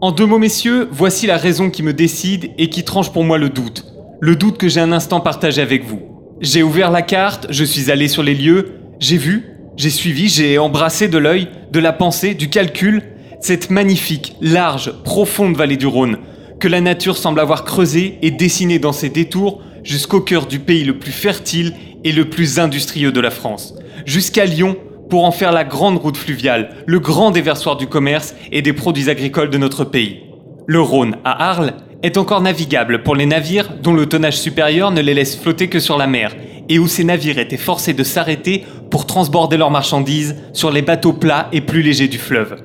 En 0.00 0.10
deux 0.10 0.26
mots, 0.26 0.38
messieurs, 0.38 0.88
voici 0.90 1.28
la 1.28 1.36
raison 1.36 1.70
qui 1.70 1.84
me 1.84 1.92
décide 1.92 2.50
et 2.58 2.68
qui 2.68 2.82
tranche 2.82 3.12
pour 3.12 3.22
moi 3.22 3.38
le 3.38 3.48
doute. 3.48 3.84
Le 4.20 4.34
doute 4.34 4.58
que 4.58 4.66
j'ai 4.66 4.80
un 4.80 4.90
instant 4.90 5.20
partagé 5.20 5.62
avec 5.62 5.84
vous. 5.84 6.02
J'ai 6.40 6.64
ouvert 6.64 6.90
la 6.90 7.02
carte, 7.02 7.46
je 7.50 7.62
suis 7.62 7.92
allé 7.92 8.08
sur 8.08 8.24
les 8.24 8.34
lieux, 8.34 8.72
j'ai 8.98 9.16
vu, 9.18 9.57
j'ai 9.78 9.90
suivi, 9.90 10.28
j'ai 10.28 10.58
embrassé 10.58 11.06
de 11.06 11.18
l'œil, 11.18 11.46
de 11.70 11.78
la 11.78 11.92
pensée, 11.92 12.34
du 12.34 12.50
calcul, 12.50 13.02
cette 13.40 13.70
magnifique, 13.70 14.34
large, 14.40 14.92
profonde 15.04 15.56
vallée 15.56 15.76
du 15.76 15.86
Rhône, 15.86 16.18
que 16.58 16.66
la 16.66 16.80
nature 16.80 17.16
semble 17.16 17.38
avoir 17.38 17.64
creusée 17.64 18.18
et 18.20 18.32
dessinée 18.32 18.80
dans 18.80 18.92
ses 18.92 19.08
détours 19.08 19.62
jusqu'au 19.84 20.20
cœur 20.20 20.46
du 20.46 20.58
pays 20.58 20.82
le 20.82 20.98
plus 20.98 21.12
fertile 21.12 21.74
et 22.02 22.10
le 22.10 22.28
plus 22.28 22.58
industrieux 22.58 23.12
de 23.12 23.20
la 23.20 23.30
France, 23.30 23.76
jusqu'à 24.04 24.46
Lyon 24.46 24.76
pour 25.08 25.24
en 25.24 25.30
faire 25.30 25.52
la 25.52 25.64
grande 25.64 25.98
route 25.98 26.16
fluviale, 26.16 26.70
le 26.86 26.98
grand 26.98 27.30
déversoir 27.30 27.76
du 27.76 27.86
commerce 27.86 28.34
et 28.50 28.62
des 28.62 28.72
produits 28.72 29.08
agricoles 29.08 29.48
de 29.48 29.58
notre 29.58 29.84
pays. 29.84 30.22
Le 30.66 30.80
Rhône, 30.80 31.16
à 31.24 31.50
Arles, 31.50 31.74
est 32.02 32.16
encore 32.16 32.40
navigable 32.40 33.04
pour 33.04 33.14
les 33.14 33.26
navires 33.26 33.70
dont 33.80 33.94
le 33.94 34.06
tonnage 34.06 34.38
supérieur 34.38 34.90
ne 34.90 35.00
les 35.00 35.14
laisse 35.14 35.36
flotter 35.36 35.68
que 35.68 35.80
sur 35.80 35.96
la 35.96 36.08
mer 36.08 36.34
et 36.68 36.78
où 36.78 36.86
ces 36.86 37.04
navires 37.04 37.38
étaient 37.38 37.56
forcés 37.56 37.94
de 37.94 38.04
s'arrêter 38.04 38.64
pour 38.90 39.06
transborder 39.06 39.56
leurs 39.56 39.70
marchandises 39.70 40.36
sur 40.52 40.70
les 40.70 40.82
bateaux 40.82 41.12
plats 41.12 41.48
et 41.52 41.60
plus 41.60 41.82
légers 41.82 42.08
du 42.08 42.18
fleuve. 42.18 42.56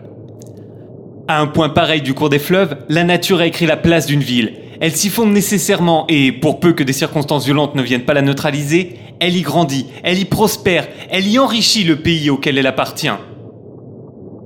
À 1.27 1.39
un 1.39 1.48
point 1.48 1.70
pareil 1.70 2.01
du 2.01 2.13
cours 2.13 2.30
des 2.30 2.39
fleuves, 2.39 2.77
la 2.89 3.03
nature 3.03 3.39
a 3.39 3.46
écrit 3.46 3.65
la 3.65 3.77
place 3.77 4.08
d'une 4.08 4.20
ville. 4.20 4.56
Elle 4.82 4.96
s'y 4.96 5.10
fonde 5.10 5.32
nécessairement 5.32 6.06
et, 6.10 6.34
pour 6.34 6.60
peu 6.60 6.74
que 6.74 6.84
des 6.84 6.92
circonstances 6.92 7.46
violentes 7.46 7.75
ne 7.75 7.82
viennent 7.82 8.03
pas 8.03 8.13
la 8.13 8.22
neutraliser, 8.22 8.98
elle 9.22 9.38
y 9.38 9.42
grandit, 9.42 9.88
elle 10.03 10.20
y 10.20 10.25
prospère, 10.25 10.88
elle 11.10 11.27
y 11.27 11.39
enrichit 11.39 11.86
le 11.86 11.98
pays 11.98 12.30
auquel 12.30 12.58
elle 12.58 12.68
appartient. 12.68 13.08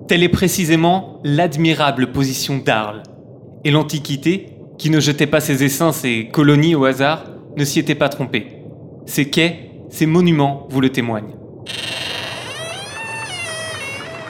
Telle 0.07 0.23
est 0.23 0.29
précisément 0.29 1.19
l'admirable 1.23 2.11
position 2.11 2.57
d'Arles. 2.57 3.03
Et 3.63 3.71
l'Antiquité, 3.71 4.49
qui 4.77 4.89
ne 4.89 4.99
jetait 4.99 5.25
pas 5.25 5.41
ses 5.41 5.63
essaims, 5.63 5.91
ses 5.91 6.27
colonies 6.27 6.75
au 6.75 6.85
hasard, 6.85 7.23
ne 7.57 7.65
s'y 7.65 7.79
était 7.79 7.95
pas 7.95 8.07
trompée. 8.07 8.47
Ces 9.07 9.29
quais, 9.29 9.71
ces 9.89 10.05
monuments 10.05 10.67
vous 10.69 10.79
le 10.79 10.89
témoignent. 10.89 11.33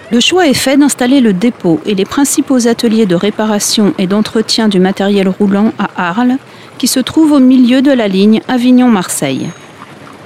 Le 0.10 0.22
choix 0.22 0.48
est 0.48 0.54
fait 0.54 0.78
d'installer 0.78 1.20
le 1.20 1.34
dépôt 1.34 1.82
et 1.86 1.94
les 1.94 2.06
principaux 2.06 2.70
ateliers 2.70 3.06
de 3.06 3.16
réparation 3.16 3.94
et 3.98 4.08
d'entretien 4.08 4.70
du 4.70 4.80
matériel 4.80 5.28
roulant 5.28 5.74
à 5.78 5.90
Arles, 6.10 6.38
qui 6.78 6.88
se 6.88 7.02
trouve 7.02 7.34
au 7.34 7.40
milieu 7.40 7.82
de 7.82 7.92
la 7.92 8.08
ligne 8.08 8.42
Avignon-Marseille. 8.48 9.50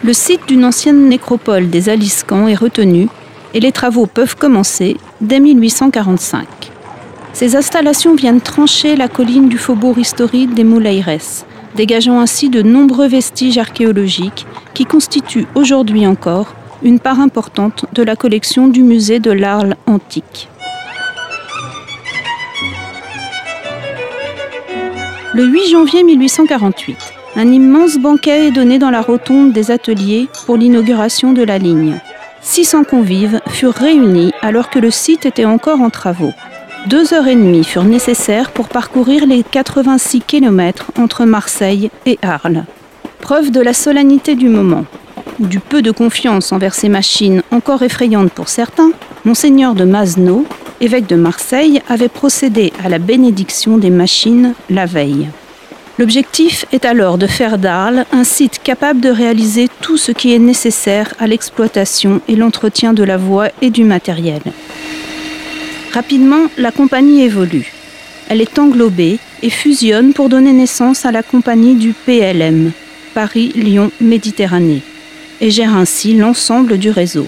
le 0.03 0.13
site 0.13 0.47
d'une 0.47 0.65
ancienne 0.65 1.09
nécropole 1.09 1.69
des 1.69 1.89
Aliscans 1.89 2.47
est 2.47 2.55
retenu 2.55 3.07
et 3.53 3.59
les 3.59 3.71
travaux 3.71 4.05
peuvent 4.05 4.35
commencer 4.35 4.97
dès 5.19 5.39
1845. 5.39 6.47
Ces 7.33 7.55
installations 7.55 8.13
viennent 8.13 8.41
trancher 8.41 8.95
la 8.95 9.07
colline 9.07 9.49
du 9.49 9.57
faubourg 9.57 9.97
historique 9.97 10.53
des 10.53 10.63
Mouleires, 10.63 11.17
dégageant 11.75 12.19
ainsi 12.19 12.49
de 12.49 12.61
nombreux 12.61 13.07
vestiges 13.07 13.57
archéologiques 13.57 14.45
qui 14.73 14.85
constituent 14.85 15.47
aujourd'hui 15.55 16.05
encore 16.05 16.53
une 16.83 16.99
part 16.99 17.19
importante 17.19 17.85
de 17.93 18.03
la 18.03 18.15
collection 18.15 18.67
du 18.67 18.83
musée 18.83 19.19
de 19.19 19.31
l'Arles 19.31 19.75
antique. 19.85 20.49
Le 25.33 25.45
8 25.45 25.69
janvier 25.69 26.03
1848, 26.03 26.97
un 27.37 27.47
immense 27.51 27.97
banquet 27.97 28.47
est 28.47 28.51
donné 28.51 28.79
dans 28.79 28.89
la 28.89 29.01
rotonde 29.01 29.53
des 29.53 29.71
ateliers 29.71 30.27
pour 30.45 30.57
l'inauguration 30.57 31.31
de 31.31 31.43
la 31.43 31.57
ligne. 31.57 31.99
600 32.41 32.83
convives 32.83 33.39
furent 33.47 33.73
réunis 33.73 34.33
alors 34.41 34.69
que 34.69 34.79
le 34.79 34.91
site 34.91 35.25
était 35.25 35.45
encore 35.45 35.81
en 35.81 35.89
travaux. 35.89 36.33
Deux 36.87 37.13
heures 37.13 37.27
et 37.27 37.35
demie 37.35 37.63
furent 37.63 37.83
nécessaires 37.83 38.51
pour 38.51 38.67
parcourir 38.67 39.25
les 39.27 39.43
86 39.43 40.21
km 40.21 40.91
entre 40.97 41.25
Marseille 41.25 41.91
et 42.05 42.17
Arles. 42.23 42.65
Preuve 43.21 43.51
de 43.51 43.61
la 43.61 43.73
solennité 43.73 44.35
du 44.35 44.49
moment, 44.49 44.85
ou 45.39 45.47
du 45.47 45.59
peu 45.59 45.81
de 45.81 45.91
confiance 45.91 46.51
envers 46.51 46.73
ces 46.73 46.89
machines 46.89 47.43
encore 47.51 47.83
effrayantes 47.83 48.31
pour 48.31 48.49
certains, 48.49 48.91
Monseigneur 49.25 49.75
de 49.75 49.85
Masneau, 49.85 50.45
évêque 50.79 51.07
de 51.07 51.15
Marseille, 51.15 51.81
avait 51.87 52.09
procédé 52.09 52.73
à 52.83 52.89
la 52.89 52.99
bénédiction 52.99 53.77
des 53.77 53.89
machines 53.89 54.53
la 54.69 54.85
veille. 54.85 55.29
L'objectif 55.99 56.65
est 56.71 56.85
alors 56.85 57.17
de 57.17 57.27
faire 57.27 57.57
d'Arles 57.57 58.05
un 58.11 58.23
site 58.23 58.59
capable 58.63 59.01
de 59.01 59.09
réaliser 59.09 59.67
tout 59.81 59.97
ce 59.97 60.11
qui 60.11 60.33
est 60.33 60.39
nécessaire 60.39 61.13
à 61.19 61.27
l'exploitation 61.27 62.21
et 62.27 62.35
l'entretien 62.35 62.93
de 62.93 63.03
la 63.03 63.17
voie 63.17 63.49
et 63.61 63.69
du 63.69 63.83
matériel. 63.83 64.41
Rapidement, 65.93 66.47
la 66.57 66.71
compagnie 66.71 67.21
évolue. 67.21 67.73
Elle 68.29 68.41
est 68.41 68.57
englobée 68.57 69.19
et 69.43 69.49
fusionne 69.49 70.13
pour 70.13 70.29
donner 70.29 70.53
naissance 70.53 71.05
à 71.05 71.11
la 71.11 71.21
compagnie 71.21 71.75
du 71.75 71.93
PLM, 71.93 72.71
Paris-Lyon-Méditerranée, 73.13 74.81
et 75.41 75.49
gère 75.51 75.75
ainsi 75.75 76.15
l'ensemble 76.15 76.77
du 76.77 76.91
réseau. 76.91 77.27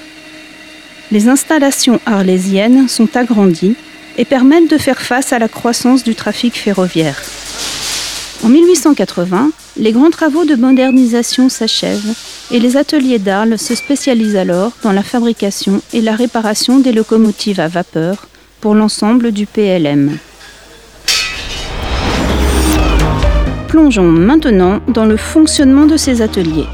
Les 1.12 1.28
installations 1.28 2.00
arlésiennes 2.06 2.88
sont 2.88 3.18
agrandies 3.18 3.76
et 4.18 4.26
permettent 4.26 4.70
de 4.70 4.78
faire 4.78 5.02
face 5.02 5.34
à 5.34 5.40
la 5.40 5.48
croissance 5.48 6.04
du 6.04 6.16
trafic 6.16 6.56
ferroviaire. 6.56 7.22
En 8.44 8.50
1880, 8.50 9.52
les 9.78 9.92
grands 9.92 10.12
travaux 10.12 10.46
de 10.46 10.56
modernisation 10.56 11.50
s'achèvent 11.50 12.14
et 12.52 12.60
les 12.60 12.78
ateliers 12.78 13.20
d'Arles 13.20 13.58
se 13.58 13.74
spécialisent 13.74 14.36
alors 14.36 14.74
dans 14.84 14.92
la 14.92 15.04
fabrication 15.04 15.82
et 15.94 16.02
la 16.02 16.16
réparation 16.16 16.80
des 16.80 16.92
locomotives 16.92 17.60
à 17.60 17.68
vapeur 17.68 18.28
pour 18.62 18.76
l'ensemble 18.76 19.32
du 19.32 19.46
PLM. 19.46 20.18
Plongeons 23.68 24.12
maintenant 24.12 24.82
dans 24.88 25.06
le 25.06 25.18
fonctionnement 25.18 25.86
de 25.86 25.98
ces 25.98 26.22
ateliers. 26.22 26.68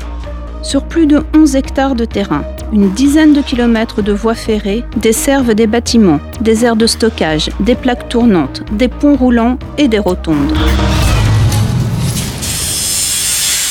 Sur 0.61 0.83
plus 0.83 1.07
de 1.07 1.23
11 1.33 1.55
hectares 1.55 1.95
de 1.95 2.03
terrain, 2.03 2.43
une 2.73 2.91
dizaine 2.91 3.33
de 3.33 3.41
kilomètres 3.41 4.01
de 4.01 4.11
voies 4.11 4.35
ferrées 4.35 4.83
desservent 4.97 5.55
des 5.55 5.67
bâtiments, 5.67 6.19
des 6.41 6.65
aires 6.65 6.75
de 6.75 6.85
stockage, 6.85 7.49
des 7.61 7.75
plaques 7.75 8.09
tournantes, 8.09 8.63
des 8.73 8.89
ponts 8.89 9.15
roulants 9.15 9.57
et 9.77 9.87
des 9.87 9.99
rotondes. 9.99 10.57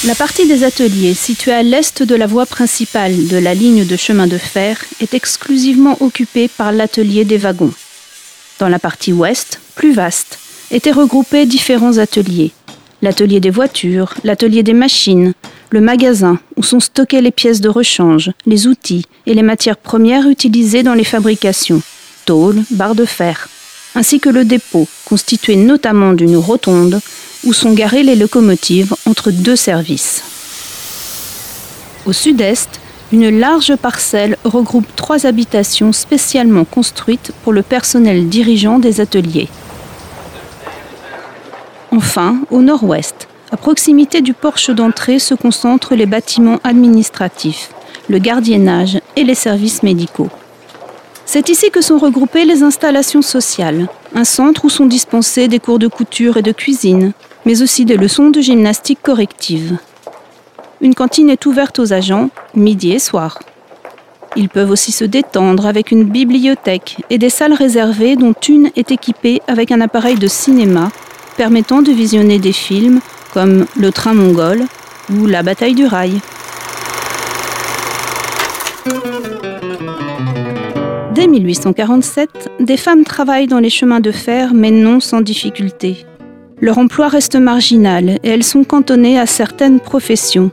La 0.06 0.14
partie 0.14 0.48
des 0.48 0.64
ateliers 0.64 1.12
située 1.12 1.52
à 1.52 1.62
l'est 1.62 2.02
de 2.02 2.14
la 2.14 2.26
voie 2.26 2.46
principale 2.46 3.26
de 3.26 3.36
la 3.36 3.52
ligne 3.52 3.84
de 3.84 3.96
chemin 3.96 4.26
de 4.26 4.38
fer 4.38 4.82
est 5.02 5.12
exclusivement 5.12 5.98
occupée 6.00 6.48
par 6.48 6.72
l'atelier 6.72 7.26
des 7.26 7.36
wagons. 7.36 7.72
Dans 8.60 8.68
la 8.68 8.78
partie 8.78 9.12
ouest, 9.12 9.60
plus 9.74 9.92
vaste, 9.92 10.38
étaient 10.70 10.92
regroupés 10.92 11.44
différents 11.44 11.98
ateliers. 11.98 12.52
L'atelier 13.02 13.40
des 13.40 13.50
voitures, 13.50 14.14
l'atelier 14.24 14.62
des 14.62 14.72
machines, 14.72 15.34
le 15.70 15.80
magasin 15.80 16.38
où 16.56 16.62
sont 16.62 16.80
stockées 16.80 17.20
les 17.20 17.30
pièces 17.30 17.60
de 17.60 17.68
rechange, 17.68 18.30
les 18.46 18.66
outils 18.66 19.04
et 19.26 19.34
les 19.34 19.42
matières 19.42 19.76
premières 19.76 20.26
utilisées 20.28 20.82
dans 20.82 20.94
les 20.94 21.04
fabrications, 21.04 21.82
tôle, 22.24 22.62
barres 22.70 22.94
de 22.94 23.04
fer, 23.04 23.48
ainsi 23.94 24.20
que 24.20 24.28
le 24.28 24.44
dépôt, 24.44 24.86
constitué 25.04 25.56
notamment 25.56 26.12
d'une 26.12 26.36
rotonde 26.36 27.00
où 27.44 27.52
sont 27.52 27.72
garées 27.72 28.02
les 28.02 28.16
locomotives 28.16 28.94
entre 29.06 29.30
deux 29.30 29.56
services. 29.56 30.22
Au 32.06 32.12
sud-est, 32.12 32.80
une 33.12 33.38
large 33.38 33.74
parcelle 33.76 34.36
regroupe 34.44 34.86
trois 34.96 35.26
habitations 35.26 35.92
spécialement 35.92 36.64
construites 36.64 37.32
pour 37.42 37.52
le 37.52 37.62
personnel 37.62 38.28
dirigeant 38.28 38.78
des 38.78 39.00
ateliers. 39.00 39.48
Enfin, 41.90 42.38
au 42.50 42.60
nord-ouest, 42.60 43.28
à 43.50 43.56
proximité 43.56 44.20
du 44.20 44.34
porche 44.34 44.70
d'entrée 44.70 45.18
se 45.18 45.34
concentrent 45.34 45.94
les 45.94 46.06
bâtiments 46.06 46.58
administratifs, 46.64 47.70
le 48.08 48.18
gardiennage 48.18 49.00
et 49.16 49.24
les 49.24 49.34
services 49.34 49.82
médicaux. 49.82 50.28
C'est 51.24 51.48
ici 51.48 51.70
que 51.70 51.80
sont 51.80 51.98
regroupées 51.98 52.44
les 52.44 52.62
installations 52.62 53.22
sociales, 53.22 53.88
un 54.14 54.24
centre 54.24 54.64
où 54.64 54.70
sont 54.70 54.86
dispensés 54.86 55.48
des 55.48 55.58
cours 55.58 55.78
de 55.78 55.88
couture 55.88 56.38
et 56.38 56.42
de 56.42 56.52
cuisine, 56.52 57.12
mais 57.44 57.62
aussi 57.62 57.84
des 57.84 57.96
leçons 57.96 58.30
de 58.30 58.40
gymnastique 58.40 59.00
corrective. 59.02 59.76
Une 60.80 60.94
cantine 60.94 61.28
est 61.28 61.44
ouverte 61.44 61.78
aux 61.78 61.92
agents, 61.92 62.30
midi 62.54 62.92
et 62.92 62.98
soir. 62.98 63.40
Ils 64.36 64.48
peuvent 64.48 64.70
aussi 64.70 64.92
se 64.92 65.04
détendre 65.04 65.66
avec 65.66 65.90
une 65.90 66.04
bibliothèque 66.04 66.98
et 67.10 67.18
des 67.18 67.30
salles 67.30 67.54
réservées 67.54 68.16
dont 68.16 68.34
une 68.48 68.70
est 68.76 68.92
équipée 68.92 69.42
avec 69.48 69.72
un 69.72 69.80
appareil 69.80 70.16
de 70.16 70.28
cinéma 70.28 70.90
permettant 71.36 71.82
de 71.82 71.92
visionner 71.92 72.38
des 72.38 72.52
films 72.52 73.00
comme 73.32 73.66
Le 73.76 73.90
train 73.92 74.14
mongol 74.14 74.62
ou 75.10 75.26
La 75.26 75.42
bataille 75.42 75.74
du 75.74 75.86
rail. 75.86 76.20
Dès 81.14 81.26
1847, 81.26 82.48
des 82.60 82.76
femmes 82.76 83.04
travaillent 83.04 83.48
dans 83.48 83.58
les 83.58 83.70
chemins 83.70 84.00
de 84.00 84.12
fer, 84.12 84.54
mais 84.54 84.70
non 84.70 85.00
sans 85.00 85.20
difficulté. 85.20 86.06
Leur 86.60 86.78
emploi 86.78 87.08
reste 87.08 87.36
marginal 87.36 88.18
et 88.22 88.28
elles 88.28 88.44
sont 88.44 88.64
cantonnées 88.64 89.18
à 89.18 89.26
certaines 89.26 89.80
professions. 89.80 90.50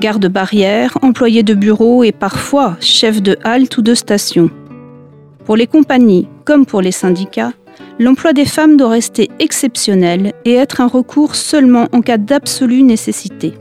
Garde-barrière, 0.00 0.98
employés 1.02 1.42
de 1.42 1.54
bureau 1.54 2.04
et 2.04 2.12
parfois 2.12 2.76
chefs 2.80 3.22
de 3.22 3.36
halte 3.44 3.76
ou 3.78 3.82
de 3.82 3.94
station. 3.94 4.50
Pour 5.44 5.56
les 5.56 5.66
compagnies 5.66 6.28
comme 6.44 6.66
pour 6.66 6.80
les 6.80 6.92
syndicats, 6.92 7.52
l'emploi 7.98 8.32
des 8.32 8.44
femmes 8.44 8.76
doit 8.76 8.88
rester 8.88 9.30
exceptionnel 9.38 10.32
et 10.44 10.54
être 10.54 10.80
un 10.80 10.86
recours 10.86 11.34
seulement 11.34 11.88
en 11.92 12.00
cas 12.00 12.18
d'absolue 12.18 12.82
nécessité. 12.82 13.54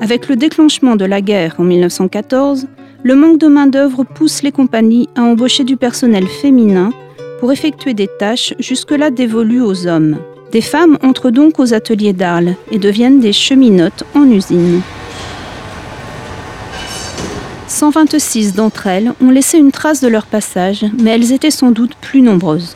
Avec 0.00 0.28
le 0.28 0.36
déclenchement 0.36 0.96
de 0.96 1.04
la 1.04 1.20
guerre 1.20 1.56
en 1.58 1.64
1914, 1.64 2.66
le 3.02 3.14
manque 3.14 3.38
de 3.38 3.46
main-d'œuvre 3.46 4.04
pousse 4.04 4.42
les 4.42 4.52
compagnies 4.52 5.08
à 5.14 5.22
embaucher 5.22 5.64
du 5.64 5.76
personnel 5.76 6.26
féminin 6.26 6.90
pour 7.38 7.52
effectuer 7.52 7.94
des 7.94 8.08
tâches 8.18 8.54
jusque-là 8.58 9.10
dévolues 9.10 9.62
aux 9.62 9.86
hommes. 9.86 10.18
Des 10.52 10.60
femmes 10.60 10.98
entrent 11.02 11.30
donc 11.30 11.58
aux 11.58 11.74
ateliers 11.74 12.12
d'Arles 12.12 12.56
et 12.70 12.78
deviennent 12.78 13.20
des 13.20 13.32
cheminotes 13.32 14.04
en 14.14 14.30
usine. 14.30 14.82
126 17.70 18.54
d'entre 18.54 18.88
elles 18.88 19.12
ont 19.22 19.30
laissé 19.30 19.56
une 19.56 19.70
trace 19.70 20.00
de 20.00 20.08
leur 20.08 20.26
passage, 20.26 20.84
mais 21.00 21.10
elles 21.10 21.32
étaient 21.32 21.52
sans 21.52 21.70
doute 21.70 21.94
plus 22.00 22.20
nombreuses. 22.20 22.74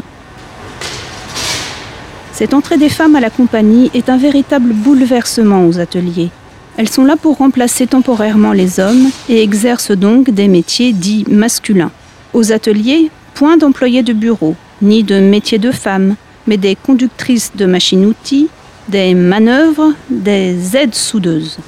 Cette 2.33 2.55
entrée 2.55 2.79
des 2.79 2.89
femmes 2.89 3.17
à 3.17 3.21
la 3.21 3.31
compagnie 3.31 3.91
est 3.93 4.09
un 4.09 4.17
véritable 4.17 4.73
bouleversement 4.73 5.67
aux 5.67 5.81
ateliers. 5.81 6.31
Elles 6.77 6.89
sont 6.89 7.05
là 7.05 7.17
pour 7.17 7.39
remplacer 7.39 7.87
temporairement 7.87 8.53
les 8.53 8.81
hommes 8.81 9.11
et 9.29 9.43
exercent 9.43 9.93
donc 9.93 10.31
des 10.31 10.49
métiers 10.49 10.93
dits 10.93 11.25
masculins. 11.29 11.93
Aux 12.33 12.53
ateliers, 12.53 13.11
point 13.35 13.57
d'employés 13.57 14.03
de 14.03 14.13
bureau, 14.13 14.55
ni 14.81 15.03
de 15.03 15.19
métiers 15.19 15.59
de 15.59 15.73
femmes, 15.73 16.15
mais 16.47 16.57
des 16.57 16.77
conductrices 16.77 17.53
de 17.55 17.67
machines-outils, 17.67 18.49
des 18.89 19.15
manœuvres, 19.15 19.93
des 20.11 20.77
aides 20.77 20.95
soudeuses. 20.95 21.59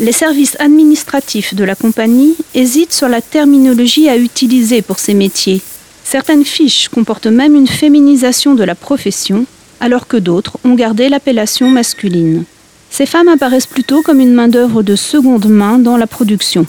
Les 0.00 0.12
services 0.12 0.56
administratifs 0.58 1.54
de 1.54 1.62
la 1.62 1.74
compagnie 1.74 2.34
hésitent 2.54 2.94
sur 2.94 3.06
la 3.06 3.20
terminologie 3.20 4.08
à 4.08 4.16
utiliser 4.16 4.80
pour 4.80 4.98
ces 4.98 5.12
métiers. 5.12 5.60
Certaines 6.04 6.46
fiches 6.46 6.88
comportent 6.88 7.26
même 7.26 7.54
une 7.54 7.66
féminisation 7.66 8.54
de 8.54 8.64
la 8.64 8.74
profession, 8.74 9.44
alors 9.78 10.06
que 10.06 10.16
d'autres 10.16 10.56
ont 10.64 10.72
gardé 10.72 11.10
l'appellation 11.10 11.68
masculine. 11.68 12.44
Ces 12.88 13.04
femmes 13.04 13.28
apparaissent 13.28 13.66
plutôt 13.66 14.00
comme 14.00 14.20
une 14.20 14.32
main-d'œuvre 14.32 14.82
de 14.82 14.96
seconde 14.96 15.50
main 15.50 15.78
dans 15.78 15.98
la 15.98 16.06
production. 16.06 16.64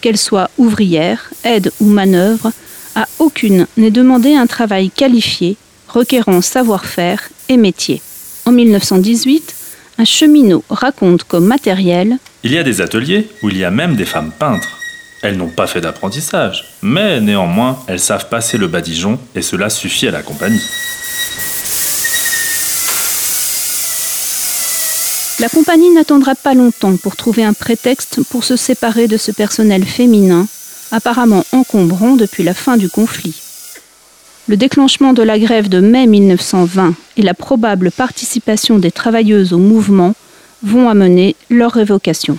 Qu'elles 0.00 0.16
soient 0.16 0.48
ouvrières, 0.56 1.30
aides 1.44 1.70
ou 1.80 1.84
manœuvres, 1.84 2.50
à 2.94 3.06
aucune 3.18 3.66
n'est 3.76 3.90
demandé 3.90 4.36
un 4.36 4.46
travail 4.46 4.88
qualifié, 4.88 5.58
requérant 5.86 6.40
savoir-faire 6.40 7.28
et 7.50 7.58
métier. 7.58 8.00
En 8.46 8.52
1918, 8.52 9.54
un 9.98 10.04
cheminot 10.06 10.64
raconte 10.70 11.24
comme 11.24 11.44
matériel 11.44 12.18
Il 12.46 12.52
y 12.52 12.58
a 12.58 12.62
des 12.62 12.82
ateliers 12.82 13.26
où 13.42 13.48
il 13.48 13.56
y 13.56 13.64
a 13.64 13.70
même 13.70 13.96
des 13.96 14.04
femmes 14.04 14.30
peintres. 14.30 14.78
Elles 15.22 15.38
n'ont 15.38 15.48
pas 15.48 15.66
fait 15.66 15.80
d'apprentissage, 15.80 16.76
mais 16.82 17.18
néanmoins, 17.18 17.78
elles 17.86 17.98
savent 17.98 18.28
passer 18.28 18.58
le 18.58 18.68
badigeon 18.68 19.18
et 19.34 19.40
cela 19.40 19.70
suffit 19.70 20.08
à 20.08 20.10
la 20.10 20.22
compagnie. 20.22 20.60
La 25.40 25.48
compagnie 25.48 25.90
n'attendra 25.94 26.34
pas 26.34 26.52
longtemps 26.52 26.96
pour 26.98 27.16
trouver 27.16 27.44
un 27.44 27.54
prétexte 27.54 28.22
pour 28.24 28.44
se 28.44 28.56
séparer 28.56 29.08
de 29.08 29.16
ce 29.16 29.32
personnel 29.32 29.82
féminin, 29.82 30.46
apparemment 30.92 31.44
encombrant 31.52 32.14
depuis 32.14 32.42
la 32.42 32.52
fin 32.52 32.76
du 32.76 32.90
conflit. 32.90 33.40
Le 34.48 34.58
déclenchement 34.58 35.14
de 35.14 35.22
la 35.22 35.38
grève 35.38 35.70
de 35.70 35.80
mai 35.80 36.06
1920 36.06 36.94
et 37.16 37.22
la 37.22 37.32
probable 37.32 37.90
participation 37.90 38.78
des 38.78 38.92
travailleuses 38.92 39.54
au 39.54 39.58
mouvement 39.58 40.14
vont 40.64 40.88
amener 40.88 41.36
leur 41.50 41.72
révocation. 41.72 42.36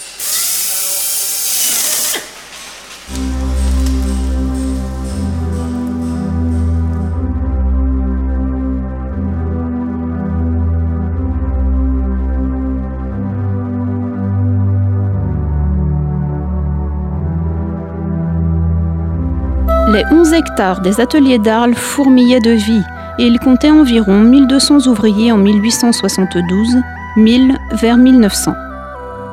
Les 19.93 20.03
11 20.11 20.33
hectares 20.33 20.81
des 20.81 20.99
ateliers 20.99 21.37
d'Arles 21.39 21.75
fourmillaient 21.75 22.41
de 22.41 22.51
vie 22.51 22.81
et 23.17 23.23
ils 23.23 23.39
comptaient 23.39 23.69
environ 23.69 24.19
1200 24.19 24.87
ouvriers 24.87 25.31
en 25.31 25.37
1872, 25.37 26.75
1000 27.15 27.57
vers 27.71 27.97
1900. 27.97 28.53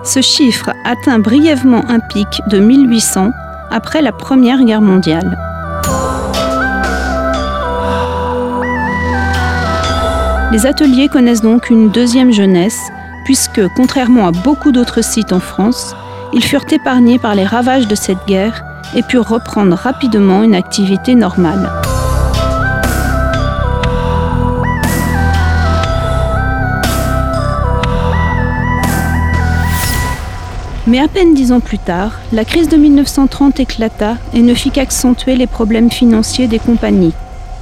Ce 0.04 0.20
chiffre 0.20 0.70
atteint 0.84 1.18
brièvement 1.18 1.84
un 1.88 2.00
pic 2.00 2.28
de 2.48 2.58
1800 2.58 3.30
après 3.70 4.02
la 4.02 4.12
Première 4.12 4.62
Guerre 4.64 4.82
mondiale. 4.82 5.38
Les 10.52 10.66
ateliers 10.66 11.08
connaissent 11.08 11.40
donc 11.40 11.70
une 11.70 11.90
deuxième 11.90 12.32
jeunesse, 12.32 12.78
puisque, 13.24 13.60
contrairement 13.74 14.26
à 14.26 14.32
beaucoup 14.32 14.70
d'autres 14.70 15.02
sites 15.02 15.32
en 15.32 15.40
France, 15.40 15.96
ils 16.32 16.44
furent 16.44 16.70
épargnés 16.70 17.18
par 17.18 17.34
les 17.34 17.44
ravages 17.44 17.88
de 17.88 17.94
cette 17.94 18.24
guerre 18.26 18.62
et 18.94 19.02
purent 19.02 19.28
reprendre 19.28 19.76
rapidement 19.76 20.42
une 20.42 20.54
activité 20.54 21.14
normale. 21.14 21.81
Mais 30.86 30.98
à 30.98 31.06
peine 31.06 31.32
dix 31.32 31.52
ans 31.52 31.60
plus 31.60 31.78
tard, 31.78 32.18
la 32.32 32.44
crise 32.44 32.68
de 32.68 32.76
1930 32.76 33.60
éclata 33.60 34.16
et 34.34 34.42
ne 34.42 34.52
fit 34.52 34.72
qu'accentuer 34.72 35.36
les 35.36 35.46
problèmes 35.46 35.90
financiers 35.90 36.48
des 36.48 36.58
compagnies. 36.58 37.14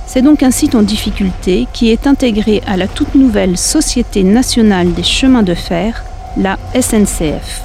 C'est 0.07 0.23
donc 0.23 0.43
un 0.43 0.51
site 0.51 0.75
en 0.75 0.83
difficulté 0.83 1.69
qui 1.73 1.91
est 1.91 2.07
intégré 2.07 2.63
à 2.67 2.77
la 2.77 2.89
toute 2.89 3.15
nouvelle 3.15 3.59
Société 3.59 4.23
nationale 4.25 4.93
des 4.93 5.03
chemins 5.03 5.43
de 5.43 5.55
fer, 5.55 6.03
la 6.39 6.59
SNCF. 6.75 7.63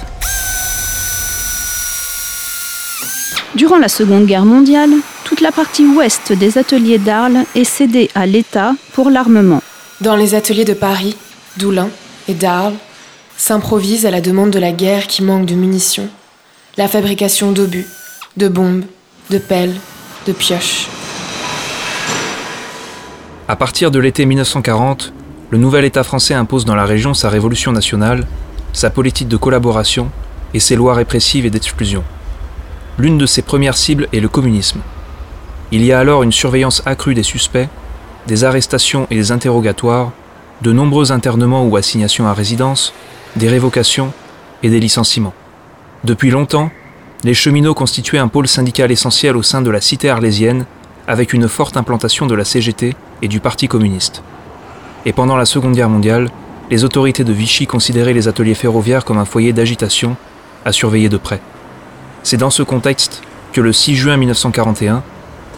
Durant 3.56 3.78
la 3.78 3.88
Seconde 3.88 4.26
Guerre 4.26 4.46
mondiale, 4.46 4.92
toute 5.24 5.40
la 5.40 5.54
partie 5.54 5.86
ouest 5.86 6.34
des 6.34 6.58
ateliers 6.58 6.98
d'Arles 6.98 7.46
est 7.56 7.64
cédée 7.64 8.10
à 8.14 8.26
l'État 8.26 8.74
pour 8.92 9.10
l'armement. 9.10 9.62
Dans 10.02 10.18
les 10.18 10.36
ateliers 10.36 10.66
de 10.66 10.74
Paris, 10.74 11.16
d'Oulin 11.58 11.88
et 12.28 12.34
d'Arles, 12.34 12.76
s'improvise 13.38 14.06
à 14.06 14.12
la 14.12 14.22
demande 14.22 14.52
de 14.52 14.60
la 14.60 14.72
guerre 14.72 15.08
qui 15.08 15.24
manque 15.24 15.46
de 15.46 15.56
munitions, 15.56 16.10
la 16.78 16.88
fabrication 16.88 17.52
d'obus, 17.52 17.88
de 18.38 18.48
bombes, 18.48 18.86
de 19.30 19.38
pelles, 19.38 19.76
de 20.28 20.32
pioches. 20.32 20.88
À 23.48 23.56
partir 23.56 23.92
de 23.92 24.00
l'été 24.00 24.26
1940, 24.26 25.14
le 25.52 25.58
nouvel 25.58 25.86
État 25.86 26.04
français 26.04 26.34
impose 26.34 26.66
dans 26.66 26.76
la 26.76 26.86
région 26.86 27.14
sa 27.14 27.30
révolution 27.30 27.72
nationale, 27.72 28.26
sa 28.74 28.90
politique 28.90 29.28
de 29.28 29.38
collaboration 29.38 30.10
et 30.54 30.60
ses 30.60 30.76
lois 30.76 30.96
répressives 30.96 31.46
et 31.46 31.50
d'exclusion. 31.50 32.04
L'une 32.98 33.18
de 33.18 33.26
ses 33.26 33.42
premières 33.42 33.78
cibles 33.78 34.08
est 34.14 34.20
le 34.20 34.30
communisme. 34.30 34.80
Il 35.72 35.84
y 35.84 35.92
a 35.92 36.00
alors 36.00 36.24
une 36.24 36.32
surveillance 36.32 36.82
accrue 36.86 37.14
des 37.14 37.24
suspects, 37.24 37.68
des 38.28 38.44
arrestations 38.44 39.08
et 39.12 39.16
des 39.16 39.32
interrogatoires, 39.32 40.12
de 40.62 40.72
nombreux 40.72 41.12
internements 41.12 41.66
ou 41.66 41.76
assignations 41.76 42.28
à 42.28 42.34
résidence, 42.34 42.94
des 43.36 43.50
révocations 43.50 44.14
et 44.64 44.70
des 44.70 44.80
licenciements. 44.80 45.34
Depuis 46.04 46.32
longtemps, 46.32 46.72
les 47.24 47.34
cheminots 47.34 47.74
constituaient 47.74 48.20
un 48.20 48.28
pôle 48.28 48.48
syndical 48.48 48.92
essentiel 48.92 49.36
au 49.36 49.44
sein 49.44 49.62
de 49.62 49.72
la 49.72 49.82
cité 49.82 50.10
arlésienne, 50.10 50.66
avec 51.08 51.34
une 51.34 51.48
forte 51.48 51.78
implantation 51.78 52.28
de 52.28 52.36
la 52.36 52.46
CGT 52.46 52.96
et 53.22 53.28
du 53.28 53.40
Parti 53.40 53.68
communiste. 53.68 54.24
Et 55.06 55.14
pendant 55.14 55.38
la 55.38 55.46
Seconde 55.46 55.74
Guerre 55.74 55.90
mondiale, 55.90 56.30
les 56.72 56.84
autorités 56.84 57.24
de 57.24 57.34
Vichy 57.34 57.68
considéraient 57.68 58.14
les 58.14 58.28
ateliers 58.28 58.56
ferroviaires 58.56 59.06
comme 59.06 59.18
un 59.18 59.26
foyer 59.26 59.54
d'agitation 59.54 60.16
à 60.66 60.72
surveiller 60.72 61.10
de 61.10 61.18
près. 61.18 61.42
C'est 62.24 62.38
dans 62.38 62.50
ce 62.50 62.64
contexte 62.64 63.22
que 63.54 63.62
le 63.62 63.72
6 63.72 63.96
juin 63.96 64.18
1941, 64.18 65.04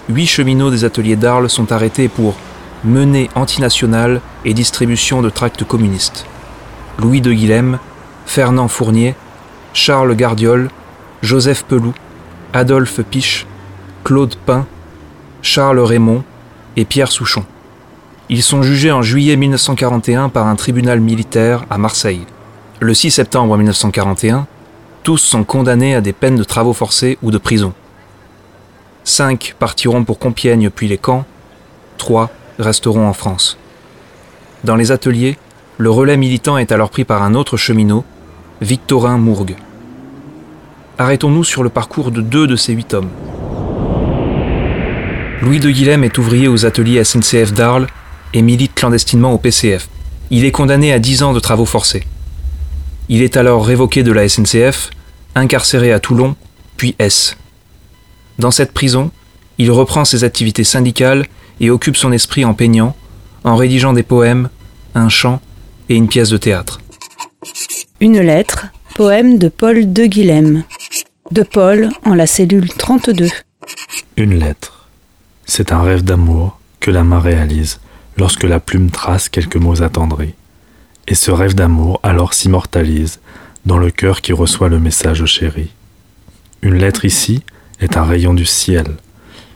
huit 0.10 0.28
cheminots 0.28 0.72
des 0.72 0.84
ateliers 0.84 1.16
d'Arles 1.16 1.50
sont 1.50 1.72
arrêtés 1.72 2.10
pour 2.10 2.36
menée 2.84 3.30
antinationale 3.36 4.22
et 4.46 4.54
distribution 4.54 5.22
de 5.22 5.30
tracts 5.30 5.64
communistes. 5.64 6.26
Louis 7.00 7.22
de 7.22 7.32
Guilhem, 7.32 7.80
Fernand 8.26 8.68
Fournier, 8.68 9.16
Charles 9.74 10.16
Gardiol, 10.16 10.70
Joseph 11.22 11.64
Peloux, 11.64 11.94
Adolphe 12.54 13.02
Piche, 13.04 13.46
Claude 14.04 14.36
Pin, 14.36 14.66
Charles 15.42 15.80
Raymond 15.80 16.24
et 16.76 16.86
Pierre 16.86 17.12
Souchon. 17.12 17.46
Ils 18.30 18.44
sont 18.44 18.64
jugés 18.64 18.92
en 18.92 19.02
juillet 19.02 19.36
1941 19.36 20.30
par 20.30 20.48
un 20.48 20.56
tribunal 20.56 21.00
militaire 21.00 21.66
à 21.70 21.78
Marseille. 21.78 22.26
Le 22.80 22.94
6 22.94 23.12
septembre 23.12 23.56
1941, 23.58 24.48
tous 25.04 25.18
sont 25.18 25.44
condamnés 25.44 25.96
à 25.96 26.02
des 26.02 26.14
peines 26.14 26.36
de 26.36 26.44
travaux 26.44 26.74
forcés 26.74 27.18
ou 27.22 27.32
de 27.32 27.38
prison. 27.38 27.74
Cinq 29.04 29.56
partiront 29.58 30.04
pour 30.04 30.20
Compiègne 30.20 30.70
puis 30.70 30.88
les 30.88 30.98
camps, 30.98 31.26
trois 31.98 32.30
resteront 32.60 33.08
en 33.08 33.14
France. 33.14 33.58
Dans 34.64 34.76
les 34.76 34.92
ateliers, 34.92 35.38
le 35.78 35.90
relais 35.92 36.18
militant 36.18 36.58
est 36.58 36.72
alors 36.72 36.90
pris 36.90 37.04
par 37.04 37.22
un 37.22 37.36
autre 37.36 37.56
cheminot, 37.56 38.04
Victorin 38.62 39.18
Mourgue. 39.18 39.56
Arrêtons-nous 40.98 41.44
sur 41.44 41.62
le 41.62 41.70
parcours 41.70 42.10
de 42.10 42.22
deux 42.22 42.48
de 42.48 42.56
ces 42.56 42.74
huit 42.74 42.96
hommes. 42.96 43.10
Louis 45.42 45.60
de 45.60 45.70
Guilhem 45.70 46.04
est 46.04 46.18
ouvrier 46.18 46.48
aux 46.48 46.66
ateliers 46.66 47.04
SNCF 47.04 47.54
d'Arles 47.54 47.86
et 48.34 48.42
milite 48.42 48.74
clandestinement 48.74 49.34
au 49.34 49.38
PCF. 49.38 49.88
Il 50.32 50.46
est 50.46 50.52
condamné 50.52 50.92
à 50.92 51.00
10 51.00 51.22
ans 51.22 51.34
de 51.34 51.40
travaux 51.40 51.66
forcés. 51.66 52.04
Il 53.08 53.22
est 53.22 53.38
alors 53.38 53.66
révoqué 53.66 54.02
de 54.02 54.12
la 54.12 54.28
SNCF, 54.28 54.90
incarcéré 55.36 55.94
à 55.94 56.00
Toulon, 56.00 56.36
puis 56.76 56.96
S. 56.98 57.38
Dans 58.40 58.52
cette 58.52 58.74
prison, 58.74 59.12
il 59.60 59.72
reprend 59.72 60.06
ses 60.06 60.24
activités 60.24 60.64
syndicales 60.64 61.28
et 61.60 61.70
occupe 61.70 61.98
son 61.98 62.12
esprit 62.12 62.44
en 62.44 62.56
peignant, 62.56 62.96
en 63.44 63.56
rédigeant 63.56 63.94
des 63.94 64.04
poèmes, 64.04 64.50
un 64.96 65.10
chant 65.10 65.40
et 65.90 65.96
une 65.96 66.08
pièce 66.08 66.30
de 66.30 66.38
théâtre. 66.38 66.82
Une 68.00 68.20
lettre, 68.20 68.68
poème 68.96 69.38
de 69.38 69.50
Paul 69.50 69.92
de 69.92 70.06
Guilhem. 70.06 70.64
De 71.32 71.44
Paul 71.44 71.90
en 72.06 72.14
la 72.14 72.28
cellule 72.28 72.70
32. 72.70 73.30
Une 74.18 74.40
lettre. 74.40 74.88
C'est 75.46 75.72
un 75.72 75.82
rêve 75.82 76.04
d'amour 76.04 76.60
que 76.80 76.92
la 76.92 77.04
main 77.04 77.20
réalise 77.20 77.80
lorsque 78.18 78.44
la 78.44 78.60
plume 78.60 78.92
trace 78.92 79.30
quelques 79.30 79.56
mots 79.56 79.82
attendris. 79.82 80.34
Et 81.08 81.16
ce 81.16 81.32
rêve 81.32 81.56
d'amour 81.56 82.00
alors 82.04 82.34
s'immortalise 82.34 83.20
dans 83.66 83.78
le 83.78 83.92
cœur 83.92 84.22
qui 84.22 84.34
reçoit 84.34 84.70
le 84.70 84.80
message 84.80 85.26
chéri. 85.26 85.72
Une 86.62 86.76
lettre 86.76 87.06
ici 87.06 87.44
est 87.80 87.98
un 87.98 88.04
rayon 88.04 88.34
du 88.34 88.46
ciel, 88.46 88.88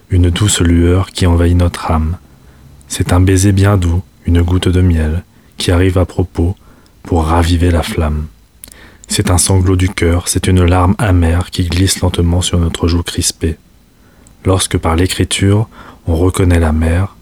une 0.09 0.29
douce 0.29 0.61
lueur 0.61 1.11
qui 1.11 1.25
envahit 1.25 1.57
notre 1.57 1.91
âme. 1.91 2.17
C'est 2.87 3.13
un 3.13 3.21
baiser 3.21 3.51
bien 3.51 3.77
doux, 3.77 4.01
une 4.25 4.41
goutte 4.41 4.67
de 4.67 4.81
miel, 4.81 5.23
qui 5.61 5.69
arrive 5.69 5.99
à 5.99 6.05
propos 6.05 6.55
pour 7.03 7.25
raviver 7.25 7.69
la 7.69 7.83
flamme. 7.83 8.25
C'est 9.07 9.29
un 9.29 9.37
sanglot 9.37 9.75
du 9.75 9.89
cœur, 9.89 10.27
c'est 10.27 10.47
une 10.47 10.65
larme 10.65 10.95
amère 10.97 11.51
qui 11.51 11.65
glisse 11.65 12.01
lentement 12.01 12.41
sur 12.41 12.57
notre 12.57 12.87
joue 12.87 13.03
crispée. 13.03 13.57
Lorsque 14.43 14.79
par 14.79 14.95
l'écriture 14.95 15.69
on 16.07 16.15
reconnaît 16.15 16.59
la 16.59 16.71
mère, 16.71 17.15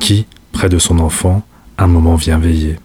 qui, 0.00 0.26
près 0.50 0.68
de 0.68 0.80
son 0.80 0.98
enfant, 0.98 1.46
un 1.78 1.86
moment 1.86 2.16
vient 2.16 2.40
veiller. 2.40 2.76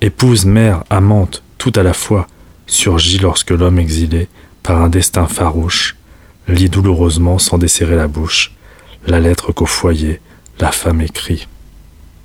Épouse, 0.00 0.46
mère, 0.46 0.82
amante, 0.90 1.44
tout 1.56 1.72
à 1.76 1.84
la 1.84 1.92
fois, 1.92 2.26
surgit 2.66 3.18
lorsque 3.18 3.52
l'homme 3.52 3.78
exilé, 3.78 4.26
par 4.64 4.82
un 4.82 4.88
destin 4.88 5.28
farouche, 5.28 5.94
lit 6.48 6.70
douloureusement 6.70 7.38
sans 7.38 7.56
desserrer 7.56 7.94
la 7.94 8.08
bouche, 8.08 8.52
la 9.06 9.20
lettre 9.20 9.52
qu'au 9.52 9.66
foyer, 9.66 10.20
la 10.58 10.72
femme 10.72 11.00
écrit. 11.00 11.46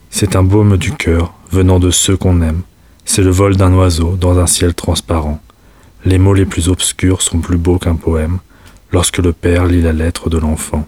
C'est 0.10 0.36
un 0.36 0.42
baume 0.42 0.78
du 0.78 0.94
cœur, 0.94 1.36
venant 1.52 1.80
de 1.80 1.92
ceux 1.92 2.18
qu'on 2.18 2.42
aime. 2.42 2.62
C'est 3.06 3.24
le 3.24 3.30
vol 3.30 3.58
d'un 3.58 3.74
oiseau 3.74 4.16
dans 4.20 4.40
un 4.40 4.48
ciel 4.48 4.74
transparent. 4.74 5.40
Les 6.06 6.18
mots 6.18 6.34
les 6.34 6.46
plus 6.46 6.70
obscurs 6.70 7.22
sont 7.22 7.40
plus 7.40 7.58
beaux 7.58 7.78
qu'un 7.78 7.96
poème 7.96 8.40
lorsque 8.92 9.20
le 9.20 9.34
père 9.34 9.66
lit 9.66 9.82
la 9.82 9.94
lettre 9.94 10.30
de 10.30 10.38
l'enfant. 10.38 10.88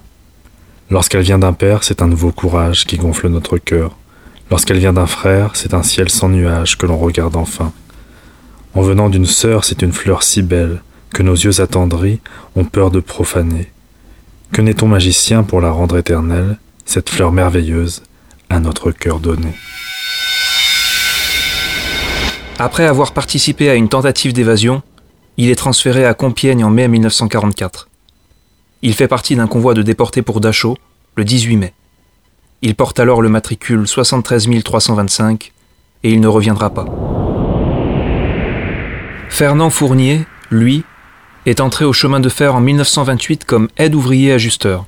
Lorsqu'elle 0.89 1.21
vient 1.21 1.39
d'un 1.39 1.53
père, 1.53 1.83
c'est 1.83 2.01
un 2.01 2.07
nouveau 2.07 2.31
courage 2.31 2.85
qui 2.85 2.97
gonfle 2.97 3.29
notre 3.29 3.57
cœur. 3.57 3.95
Lorsqu'elle 4.51 4.79
vient 4.79 4.93
d'un 4.93 5.07
frère, 5.07 5.51
c'est 5.55 5.73
un 5.73 5.83
ciel 5.83 6.09
sans 6.09 6.29
nuages 6.29 6.77
que 6.77 6.85
l'on 6.85 6.97
regarde 6.97 7.35
enfin. 7.35 7.71
En 8.73 8.81
venant 8.81 9.09
d'une 9.09 9.25
sœur, 9.25 9.65
c'est 9.65 9.81
une 9.81 9.93
fleur 9.93 10.23
si 10.23 10.41
belle 10.41 10.81
que 11.13 11.23
nos 11.23 11.35
yeux 11.35 11.61
attendris 11.61 12.19
ont 12.55 12.65
peur 12.65 12.91
de 12.91 12.99
profaner. 12.99 13.71
Que 14.51 14.61
n'est-on 14.61 14.87
magicien 14.87 15.43
pour 15.43 15.61
la 15.61 15.71
rendre 15.71 15.97
éternelle, 15.97 16.57
cette 16.85 17.09
fleur 17.09 17.31
merveilleuse, 17.31 18.03
à 18.49 18.59
notre 18.59 18.91
cœur 18.91 19.19
donné? 19.19 19.53
Après 22.65 22.85
avoir 22.85 23.11
participé 23.11 23.69
à 23.69 23.75
une 23.75 23.89
tentative 23.89 24.31
d'évasion, 24.31 24.83
il 25.35 25.49
est 25.49 25.57
transféré 25.57 26.05
à 26.05 26.13
Compiègne 26.13 26.63
en 26.63 26.69
mai 26.69 26.87
1944. 26.87 27.89
Il 28.83 28.93
fait 28.93 29.09
partie 29.09 29.35
d'un 29.35 29.47
convoi 29.47 29.73
de 29.73 29.81
déportés 29.81 30.21
pour 30.21 30.39
Dachau, 30.39 30.77
le 31.15 31.25
18 31.25 31.57
mai. 31.57 31.73
Il 32.61 32.75
porte 32.75 33.01
alors 33.01 33.21
le 33.21 33.27
matricule 33.27 33.85
73 33.85 34.47
325 34.63 35.51
et 36.03 36.11
il 36.13 36.21
ne 36.21 36.27
reviendra 36.29 36.69
pas. 36.69 36.85
Fernand 39.27 39.69
Fournier, 39.69 40.25
lui, 40.49 40.85
est 41.45 41.59
entré 41.59 41.83
au 41.83 41.91
chemin 41.91 42.21
de 42.21 42.29
fer 42.29 42.55
en 42.55 42.61
1928 42.61 43.43
comme 43.43 43.67
aide 43.75 43.93
ouvrier 43.93 44.31
ajusteur. 44.31 44.85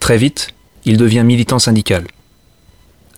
Très 0.00 0.16
vite, 0.16 0.48
il 0.84 0.96
devient 0.96 1.22
militant 1.22 1.60
syndical. 1.60 2.08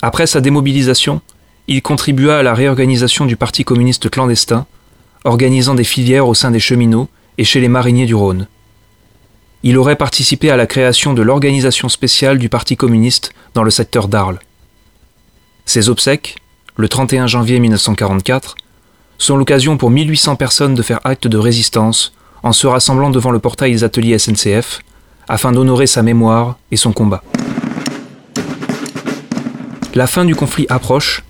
Après 0.03 0.27
sa 0.27 0.43
démobilisation, 0.43 1.23
il 1.67 1.81
contribua 1.81 2.39
à 2.39 2.43
la 2.43 2.55
réorganisation 2.55 3.25
du 3.25 3.37
Parti 3.37 3.65
communiste 3.65 4.11
clandestin, 4.11 4.67
organisant 5.25 5.75
des 5.75 5.85
filières 5.85 6.29
au 6.29 6.35
sein 6.35 6.51
des 6.51 6.61
cheminots 6.61 7.09
et 7.39 7.45
chez 7.45 7.61
les 7.61 7.69
mariniers 7.69 8.07
du 8.07 8.15
Rhône. 8.15 8.47
Il 9.63 9.79
aurait 9.79 9.97
participé 9.97 10.51
à 10.51 10.59
la 10.59 10.67
création 10.67 11.15
de 11.15 11.23
l'organisation 11.23 11.89
spéciale 11.89 12.39
du 12.39 12.51
Parti 12.51 12.77
communiste 12.77 13.33
dans 13.55 13.63
le 13.63 13.71
secteur 13.71 14.09
d'Arles. 14.09 14.41
Ses 15.65 15.89
obsèques, 15.89 16.37
le 16.77 16.89
31 16.89 17.27
janvier 17.29 17.59
1944, 17.61 18.57
sont 19.17 19.39
l'occasion 19.39 19.79
pour 19.79 19.91
1800 19.91 20.37
personnes 20.37 20.75
de 20.75 20.83
faire 20.83 21.01
acte 21.05 21.27
de 21.27 21.39
résistance 21.39 22.13
en 22.43 22.53
se 22.53 22.67
rassemblant 22.67 23.09
devant 23.09 23.31
le 23.31 23.39
portail 23.39 23.73
des 23.73 23.85
ateliers 23.85 24.19
SNCF 24.19 24.81
afin 25.29 25.53
d'honorer 25.53 25.87
sa 25.87 26.03
mémoire 26.03 26.59
et 26.71 26.77
son 26.77 26.93
combat. 26.93 27.23
La 29.95 30.07
fin 30.07 30.27
du 30.27 30.35
conflit 30.35 30.67
approche 30.69 31.25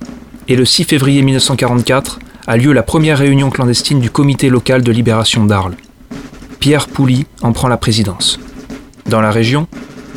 et 0.48 0.57
le 0.57 0.64
6 0.64 0.85
février 0.85 1.22
1944 1.22 2.18
a 2.46 2.57
lieu 2.57 2.72
la 2.72 2.83
première 2.83 3.18
réunion 3.18 3.50
clandestine 3.50 4.00
du 4.00 4.11
comité 4.11 4.48
local 4.50 4.83
de 4.83 4.92
libération 4.92 5.44
d'Arles. 5.46 5.76
Pierre 6.61 6.88
Pouly 6.88 7.26
en 7.42 7.52
prend 7.52 7.68
la 7.68 7.76
présidence. 7.76 8.38
Dans 9.07 9.20
la 9.20 9.30
région, 9.30 9.66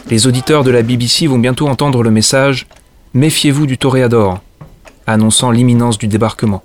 les 0.10 0.28
auditeurs 0.28 0.64
de 0.64 0.72
la 0.72 0.82
BBC 0.82 1.28
vont 1.28 1.40
bientôt 1.40 1.68
entendre 1.68 2.04
le 2.04 2.12
message 2.12 2.68
Méfiez-vous 3.14 3.66
du 3.66 3.78
toréador, 3.78 4.42
annonçant 5.08 5.52
l'imminence 5.52 5.98
du 5.98 6.08
débarquement. 6.08 6.64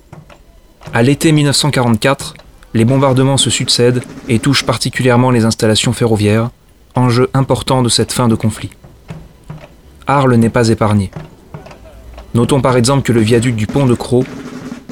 À 0.92 1.02
l'été 1.02 1.32
1944, 1.32 2.34
les 2.74 2.84
bombardements 2.84 3.36
se 3.36 3.50
succèdent 3.50 4.02
et 4.28 4.38
touchent 4.38 4.66
particulièrement 4.66 5.30
les 5.30 5.44
installations 5.44 5.92
ferroviaires, 5.92 6.50
enjeu 6.94 7.30
important 7.32 7.82
de 7.82 7.88
cette 7.88 8.12
fin 8.12 8.28
de 8.28 8.34
conflit. 8.34 8.70
Arles 10.06 10.34
n'est 10.34 10.50
pas 10.50 10.68
épargné. 10.68 11.10
Notons 12.34 12.60
par 12.60 12.76
exemple 12.76 13.02
que 13.02 13.12
le 13.12 13.20
viaduc 13.20 13.54
du 13.54 13.66
pont 13.66 13.86
de 13.86 13.94
Croix, 13.94 14.24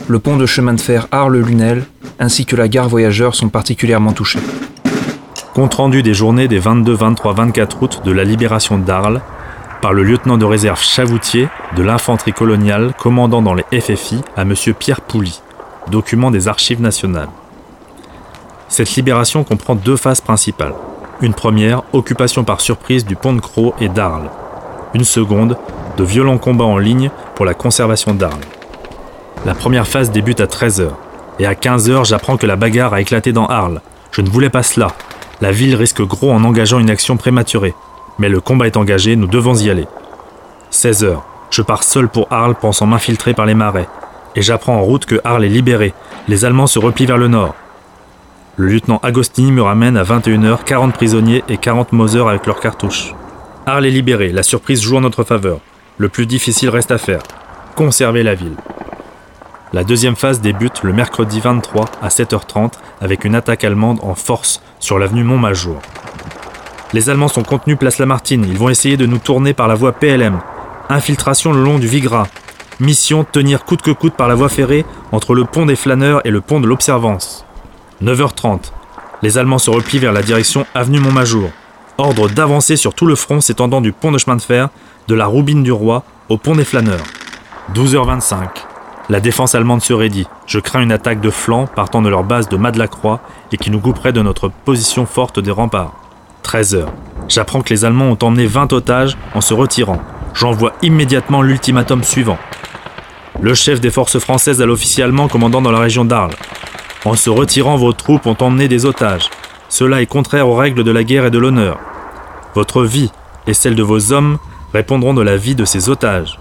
le 0.09 0.18
pont 0.18 0.37
de 0.37 0.44
chemin 0.44 0.74
de 0.74 0.81
fer 0.81 1.07
Arles-Lunel 1.11 1.85
ainsi 2.18 2.44
que 2.44 2.55
la 2.55 2.68
gare 2.68 2.88
voyageurs 2.88 3.35
sont 3.35 3.48
particulièrement 3.48 4.12
touchés. 4.12 4.40
Compte 5.55 5.74
rendu 5.74 6.03
des 6.03 6.14
journées 6.14 6.48
des 6.48 6.59
22, 6.59 6.92
23, 6.92 7.33
24 7.33 7.83
août 7.83 8.03
de 8.05 8.12
la 8.12 8.24
libération 8.24 8.79
d'Arles 8.79 9.22
par 9.81 9.94
le 9.94 10.03
lieutenant 10.03 10.37
de 10.37 10.44
réserve 10.44 10.83
Chavoutier 10.83 11.48
de 11.76 11.83
l'infanterie 11.83 12.35
coloniale 12.35 12.92
commandant 12.98 13.40
dans 13.40 13.55
les 13.55 13.64
FFI 13.72 14.20
à 14.37 14.42
M. 14.42 14.55
Pierre 14.79 15.00
Pouly, 15.00 15.40
document 15.90 16.31
des 16.31 16.46
archives 16.46 16.81
nationales. 16.83 17.31
Cette 18.68 18.94
libération 18.94 19.42
comprend 19.44 19.74
deux 19.74 19.96
phases 19.96 20.20
principales. 20.20 20.74
Une 21.22 21.35
première, 21.35 21.83
occupation 21.92 22.44
par 22.44 22.61
surprise 22.61 23.05
du 23.05 23.16
pont 23.16 23.33
de 23.33 23.40
Croix 23.40 23.74
et 23.81 23.88
d'Arles. 23.88 24.31
Une 24.94 25.05
seconde, 25.05 25.57
de 25.96 26.05
violents 26.05 26.38
combats 26.38 26.64
en 26.64 26.79
ligne 26.79 27.11
pour 27.35 27.44
la 27.44 27.55
conservation 27.55 28.14
d'Arles. 28.14 28.40
La 29.44 29.55
première 29.55 29.87
phase 29.87 30.11
débute 30.11 30.40
à 30.40 30.46
13h, 30.46 30.90
et 31.38 31.46
à 31.46 31.55
15h 31.55 32.07
j'apprends 32.07 32.37
que 32.37 32.46
la 32.46 32.57
bagarre 32.57 32.92
a 32.92 33.00
éclaté 33.00 33.33
dans 33.33 33.46
Arles. 33.46 33.81
Je 34.12 34.20
ne 34.20 34.29
voulais 34.29 34.50
pas 34.50 34.62
cela. 34.62 34.88
La 35.40 35.53
ville 35.53 35.74
risque 35.74 36.03
gros 36.03 36.31
en 36.31 36.44
engageant 36.44 36.79
une 36.79 36.90
action 36.90 37.16
prématurée. 37.16 37.74
Mais 38.18 38.29
le 38.29 38.40
combat 38.40 38.66
est 38.66 38.76
engagé, 38.76 39.16
nous 39.16 39.26
devons 39.26 39.55
y 39.55 39.70
aller. 39.70 39.87
16h, 40.70 41.16
je 41.50 41.62
pars 41.62 41.83
seul 41.83 42.09
pour 42.09 42.26
Arles 42.31 42.55
pensant 42.55 42.87
m'infiltrer 42.87 43.33
par 43.33 43.46
les 43.46 43.55
marais. 43.55 43.88
Et 44.37 44.42
j'apprends 44.42 44.76
en 44.76 44.83
route 44.83 45.07
que 45.07 45.20
Arles 45.24 45.44
est 45.44 45.48
libéré. 45.48 45.94
Les 46.29 46.44
Allemands 46.44 46.66
se 46.66 46.79
replient 46.79 47.07
vers 47.07 47.18
le 47.18 47.29
nord. 47.29 47.55
Le 48.57 48.66
lieutenant 48.66 49.00
Agostini 49.03 49.50
me 49.50 49.62
ramène 49.62 49.96
à 49.96 50.03
21h 50.03 50.64
40 50.64 50.92
prisonniers 50.92 51.42
et 51.48 51.57
40 51.57 51.92
Moser 51.92 52.20
avec 52.20 52.46
leurs 52.46 52.61
cartouches. 52.61 53.14
Arles 53.64 53.87
est 53.87 53.90
libéré, 53.90 54.33
la 54.33 54.42
surprise 54.42 54.83
joue 54.83 54.98
en 54.98 55.00
notre 55.00 55.24
faveur. 55.24 55.61
Le 56.00 56.08
plus 56.08 56.24
difficile 56.24 56.70
reste 56.70 56.92
à 56.92 56.96
faire. 56.96 57.20
Conserver 57.76 58.22
la 58.22 58.34
ville. 58.34 58.56
La 59.74 59.84
deuxième 59.84 60.16
phase 60.16 60.40
débute 60.40 60.82
le 60.82 60.94
mercredi 60.94 61.40
23 61.40 61.84
à 62.00 62.08
7h30 62.08 62.72
avec 63.02 63.26
une 63.26 63.34
attaque 63.34 63.64
allemande 63.64 63.98
en 64.00 64.14
force 64.14 64.62
sur 64.78 64.98
l'avenue 64.98 65.24
Montmajour. 65.24 65.78
Les 66.94 67.10
Allemands 67.10 67.28
sont 67.28 67.42
contenus 67.42 67.76
place 67.76 67.98
Lamartine, 67.98 68.46
ils 68.48 68.56
vont 68.56 68.70
essayer 68.70 68.96
de 68.96 69.04
nous 69.04 69.18
tourner 69.18 69.52
par 69.52 69.68
la 69.68 69.74
voie 69.74 69.92
PLM. 69.92 70.40
Infiltration 70.88 71.52
le 71.52 71.62
long 71.62 71.78
du 71.78 71.86
Vigra. 71.86 72.28
Mission 72.80 73.22
tenir 73.22 73.66
coûte 73.66 73.82
que 73.82 73.90
coûte 73.90 74.14
par 74.14 74.26
la 74.26 74.34
voie 74.34 74.48
ferrée 74.48 74.86
entre 75.12 75.34
le 75.34 75.44
pont 75.44 75.66
des 75.66 75.76
Flâneurs 75.76 76.22
et 76.24 76.30
le 76.30 76.40
pont 76.40 76.60
de 76.60 76.66
l'Observance. 76.66 77.44
9h30. 78.02 78.72
Les 79.20 79.36
Allemands 79.36 79.58
se 79.58 79.68
replient 79.68 79.98
vers 79.98 80.14
la 80.14 80.22
direction 80.22 80.64
avenue 80.74 80.98
Montmajour. 80.98 81.50
Ordre 81.98 82.29
d'avancer 82.29 82.76
sur 82.76 82.94
tout 82.94 83.07
le 83.07 83.14
front 83.14 83.40
s'étendant 83.40 83.81
du 83.81 83.92
pont 83.92 84.12
de 84.12 84.18
chemin 84.18 84.37
de 84.37 84.42
fer, 84.42 84.68
de 85.09 85.14
la 85.14 85.26
Roubine 85.26 85.62
du 85.62 85.72
Roi 85.72 86.05
au 86.29 86.37
pont 86.37 86.55
des 86.55 86.64
Flâneurs. 86.64 87.05
12h25. 87.74 88.48
La 89.09 89.20
défense 89.20 89.55
allemande 89.55 89.83
se 89.83 89.92
raidit. 89.92 90.26
Je 90.46 90.61
crains 90.61 90.83
une 90.83 90.92
attaque 90.92 91.20
de 91.20 91.31
flanc 91.31 91.66
partant 91.66 92.00
de 92.00 92.09
leur 92.09 92.22
base 92.22 92.48
de 92.48 92.57
Madlacroix 92.57 93.20
et 93.53 93.57
qui 93.57 93.70
nous 93.70 93.81
couperait 93.81 94.12
de 94.12 94.22
notre 94.22 94.48
position 94.48 95.05
forte 95.05 95.40
des 95.40 95.50
remparts. 95.50 95.94
13 96.42 96.74
heures. 96.74 96.92
J'apprends 97.29 97.61
que 97.61 97.74
les 97.74 97.85
Allemands 97.85 98.11
ont 98.11 98.18
emmené 98.24 98.46
20 98.46 98.72
otages 98.72 99.16
en 99.35 99.40
se 99.40 99.53
retirant. 99.55 100.00
J'envoie 100.35 100.72
immédiatement 100.83 101.42
l'ultimatum 101.42 102.05
suivant. 102.05 102.38
Le 103.40 103.55
chef 103.55 103.81
des 103.81 103.90
forces 103.90 104.18
françaises 104.18 104.62
à 104.62 104.66
l'officier 104.66 105.03
allemand 105.03 105.29
commandant 105.29 105.62
dans 105.62 105.72
la 105.72 105.81
région 105.81 106.05
d'Arles. 106.05 106.35
En 107.05 107.14
se 107.14 107.31
retirant, 107.31 107.76
vos 107.76 107.92
troupes 107.92 108.26
ont 108.26 108.37
emmené 108.40 108.68
des 108.68 108.85
otages. 108.85 109.31
Cela 109.70 110.02
est 110.02 110.06
contraire 110.06 110.48
aux 110.48 110.56
règles 110.56 110.85
de 110.85 110.90
la 110.90 111.04
guerre 111.04 111.24
et 111.26 111.30
de 111.30 111.38
l'honneur. 111.38 111.78
Votre 112.54 112.83
vie 112.83 113.11
et 113.46 113.54
celle 113.54 113.76
de 113.76 113.83
vos 113.83 114.12
hommes 114.12 114.38
répondront 114.74 115.14
de 115.14 115.22
la 115.22 115.37
vie 115.37 115.54
de 115.54 115.64
ces 115.64 115.88
otages. 115.88 116.38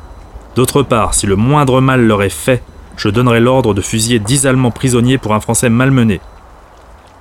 D'autre 0.56 0.82
part, 0.82 1.14
si 1.14 1.28
le 1.28 1.36
moindre 1.36 1.80
mal 1.80 2.06
leur 2.06 2.24
est 2.24 2.30
fait, 2.30 2.64
je 2.98 3.08
donnerai 3.08 3.40
l'ordre 3.40 3.76
de 3.76 3.82
fusiller 3.82 4.20
dix 4.20 4.48
Allemands 4.48 4.72
prisonniers 4.72 5.20
pour 5.20 5.34
un 5.36 5.40
Français 5.40 5.70
malmené. 5.70 6.20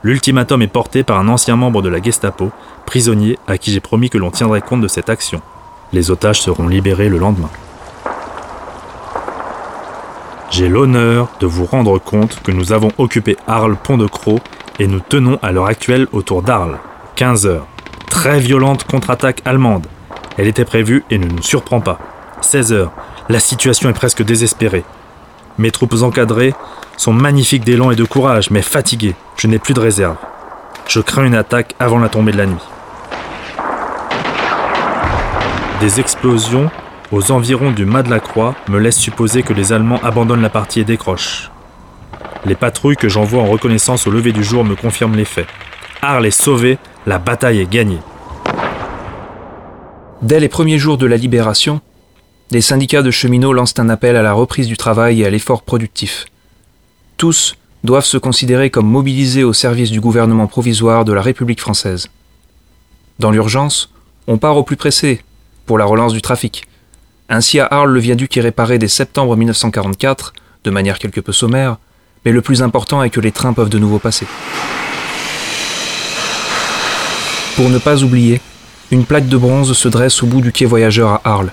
L'ultimatum 0.03 0.63
est 0.63 0.67
porté 0.67 1.03
par 1.03 1.19
un 1.19 1.29
ancien 1.29 1.57
membre 1.57 1.83
de 1.83 1.91
la 1.91 2.01
Gestapo, 2.01 2.51
prisonnier 2.87 3.39
à 3.47 3.59
qui 3.59 3.71
j'ai 3.71 3.81
promis 3.81 4.09
que 4.09 4.19
l'on 4.19 4.31
tiendrait 4.31 4.63
compte 4.63 4.81
de 4.81 4.89
cette 4.89 5.11
action. 5.11 5.43
Les 5.93 6.11
otages 6.11 6.41
seront 6.41 6.69
libérés 6.69 7.11
le 7.11 7.19
lendemain. 7.19 7.51
J'ai 10.51 10.69
l'honneur 10.69 11.29
de 11.41 11.47
vous 11.47 11.67
rendre 11.67 11.99
compte 11.99 12.43
que 12.43 12.51
nous 12.51 12.73
avons 12.73 12.91
occupé 12.97 13.37
Arles-Pont 13.47 13.99
de 13.99 14.07
Croix 14.07 14.41
et 14.79 14.87
nous 14.87 15.01
tenons 15.01 15.39
à 15.43 15.53
l'heure 15.53 15.67
actuelle 15.67 16.09
autour 16.13 16.43
d'Arles. 16.43 16.79
15 17.17 17.47
heures. 17.47 17.67
Très 18.09 18.41
violente 18.41 18.85
contre-attaque 18.85 19.43
allemande. 19.45 19.87
Elle 20.39 20.47
était 20.47 20.65
prévue 20.65 21.05
et 21.11 21.19
ne 21.19 21.27
nous 21.27 21.43
surprend 21.43 21.81
pas. 21.81 21.99
16 22.41 22.73
heures. 22.73 22.93
La 23.29 23.41
situation 23.41 23.91
est 23.91 23.95
presque 23.95 24.23
désespérée. 24.23 24.85
Mes 25.59 25.71
troupes 25.71 26.03
encadrées 26.03 26.55
sont 26.97 27.13
magnifiques 27.13 27.65
d'élan 27.65 27.91
et 27.91 27.97
de 27.97 28.05
courage, 28.05 28.51
mais 28.51 28.63
fatiguées. 28.63 29.17
Je 29.37 29.49
n'ai 29.49 29.59
plus 29.59 29.75
de 29.75 29.81
réserve. 29.81 30.17
Je 30.87 31.01
crains 31.01 31.25
une 31.25 31.35
attaque 31.35 31.75
avant 31.79 31.99
la 31.99 32.09
tombée 32.09 32.33
de 32.33 32.39
la 32.39 32.47
nuit. 32.47 32.57
Des 35.81 36.01
explosions 36.01 36.71
aux 37.11 37.33
environs 37.33 37.71
du 37.71 37.87
mât 37.87 38.03
de 38.03 38.11
la 38.11 38.21
Croix 38.21 38.55
me 38.69 38.79
laissent 38.79 38.99
supposer 38.99 39.43
que 39.43 39.55
les 39.55 39.73
Allemands 39.73 40.01
abandonnent 40.03 40.43
la 40.43 40.51
partie 40.51 40.81
et 40.81 40.85
décrochent. 40.85 41.51
Les 42.45 42.55
patrouilles 42.55 42.97
que 42.97 43.09
j'envoie 43.09 43.43
en 43.43 43.47
reconnaissance 43.47 44.07
au 44.07 44.11
lever 44.11 44.33
du 44.33 44.45
jour 44.45 44.65
me 44.65 44.77
confirment 44.77 45.17
les 45.17 45.25
faits. 45.25 45.47
Arles 46.03 46.27
est 46.27 46.31
sauvé, 46.31 46.79
la 47.07 47.19
bataille 47.19 47.61
est 47.61 47.71
gagnée. 47.71 47.99
Dès 50.23 50.41
les 50.41 50.49
premiers 50.49 50.79
jours 50.79 50.99
de 50.99 51.07
la 51.07 51.17
libération, 51.17 51.81
les 52.51 52.61
syndicats 52.61 53.03
de 53.03 53.11
cheminots 53.11 53.53
lancent 53.53 53.79
un 53.79 53.89
appel 53.89 54.17
à 54.17 54.23
la 54.23 54.33
reprise 54.33 54.67
du 54.67 54.77
travail 54.77 55.23
et 55.23 55.27
à 55.27 55.31
l'effort 55.31 55.63
productif. 55.63 56.27
Tous 57.17 57.57
doivent 57.85 58.05
se 58.05 58.19
considérer 58.19 58.71
comme 58.71 58.89
mobilisés 58.89 59.45
au 59.45 59.53
service 59.53 59.91
du 59.91 60.01
gouvernement 60.01 60.47
provisoire 60.47 61.05
de 61.05 61.13
la 61.13 61.23
République 61.23 61.61
française. 61.61 62.09
Dans 63.19 63.31
l'urgence, 63.31 63.93
on 64.27 64.39
part 64.39 64.57
au 64.57 64.63
plus 64.63 64.77
pressé, 64.77 65.23
pour 65.67 65.79
la 65.79 65.85
relance 65.85 66.13
du 66.13 66.23
trafic. 66.23 66.67
Ainsi 67.31 67.61
à 67.61 67.67
Arles, 67.67 67.93
le 67.93 68.01
viaduc 68.01 68.35
est 68.39 68.41
réparé 68.41 68.79
dès 68.79 68.89
septembre 68.89 69.37
1944, 69.37 70.33
de 70.65 70.71
manière 70.71 70.99
quelque 70.99 71.21
peu 71.21 71.33
sommaire, 71.33 71.77
mais 72.25 72.33
le 72.33 72.41
plus 72.41 72.63
important 72.63 73.03
est 73.03 73.11
que 73.11 73.21
les 73.21 73.33
trains 73.33 73.53
peuvent 73.53 73.69
de 73.69 73.79
nouveau 73.79 73.99
passer. 73.99 74.27
Pour 77.55 77.69
ne 77.69 77.77
pas 77.79 78.03
oublier, 78.03 78.41
une 78.91 79.05
plaque 79.05 79.29
de 79.29 79.37
bronze 79.37 79.75
se 79.75 79.89
dresse 79.89 80.23
au 80.23 80.27
bout 80.27 80.41
du 80.41 80.53
quai 80.53 80.65
voyageur 80.65 81.11
à 81.11 81.21
Arles. 81.25 81.51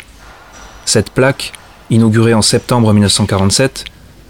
Cette 0.85 1.09
plaque, 1.09 1.51
inaugurée 1.89 2.33
en 2.33 2.41
septembre 2.41 2.93
1947, 2.93 3.83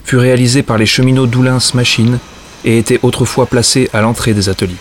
fut 0.04 0.18
réalisée 0.18 0.64
par 0.64 0.80
les 0.80 0.88
cheminots 0.88 1.28
d'Oulins 1.28 1.60
Machine 1.76 2.18
et 2.64 2.80
était 2.80 3.00
autrefois 3.04 3.46
placée 3.46 3.90
à 3.94 4.02
l'entrée 4.02 4.34
des 4.34 4.50
ateliers. 4.50 4.74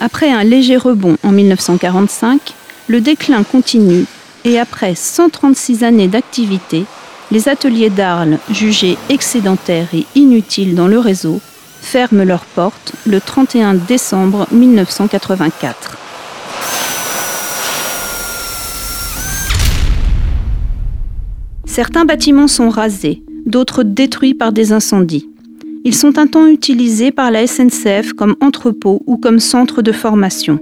Après 0.00 0.32
un 0.32 0.42
léger 0.42 0.76
rebond 0.76 1.18
en 1.22 1.30
1945, 1.30 2.40
le 2.88 3.00
déclin 3.00 3.44
continue 3.44 4.06
et 4.44 4.58
après 4.58 4.94
136 4.94 5.84
années 5.84 6.08
d'activité, 6.08 6.84
les 7.30 7.48
ateliers 7.48 7.90
d'Arles, 7.90 8.38
jugés 8.50 8.98
excédentaires 9.08 9.88
et 9.94 10.06
inutiles 10.14 10.74
dans 10.74 10.88
le 10.88 10.98
réseau, 10.98 11.40
ferment 11.80 12.24
leurs 12.24 12.44
portes 12.44 12.92
le 13.06 13.20
31 13.20 13.74
décembre 13.74 14.46
1984. 14.52 15.96
Certains 21.64 22.04
bâtiments 22.04 22.48
sont 22.48 22.68
rasés, 22.68 23.22
d'autres 23.46 23.84
détruits 23.84 24.34
par 24.34 24.52
des 24.52 24.72
incendies. 24.72 25.28
Ils 25.84 25.94
sont 25.94 26.18
un 26.18 26.26
temps 26.26 26.46
utilisés 26.46 27.12
par 27.12 27.30
la 27.30 27.46
SNCF 27.46 28.12
comme 28.12 28.36
entrepôt 28.40 29.02
ou 29.06 29.16
comme 29.16 29.38
centre 29.38 29.80
de 29.80 29.92
formation. 29.92 30.58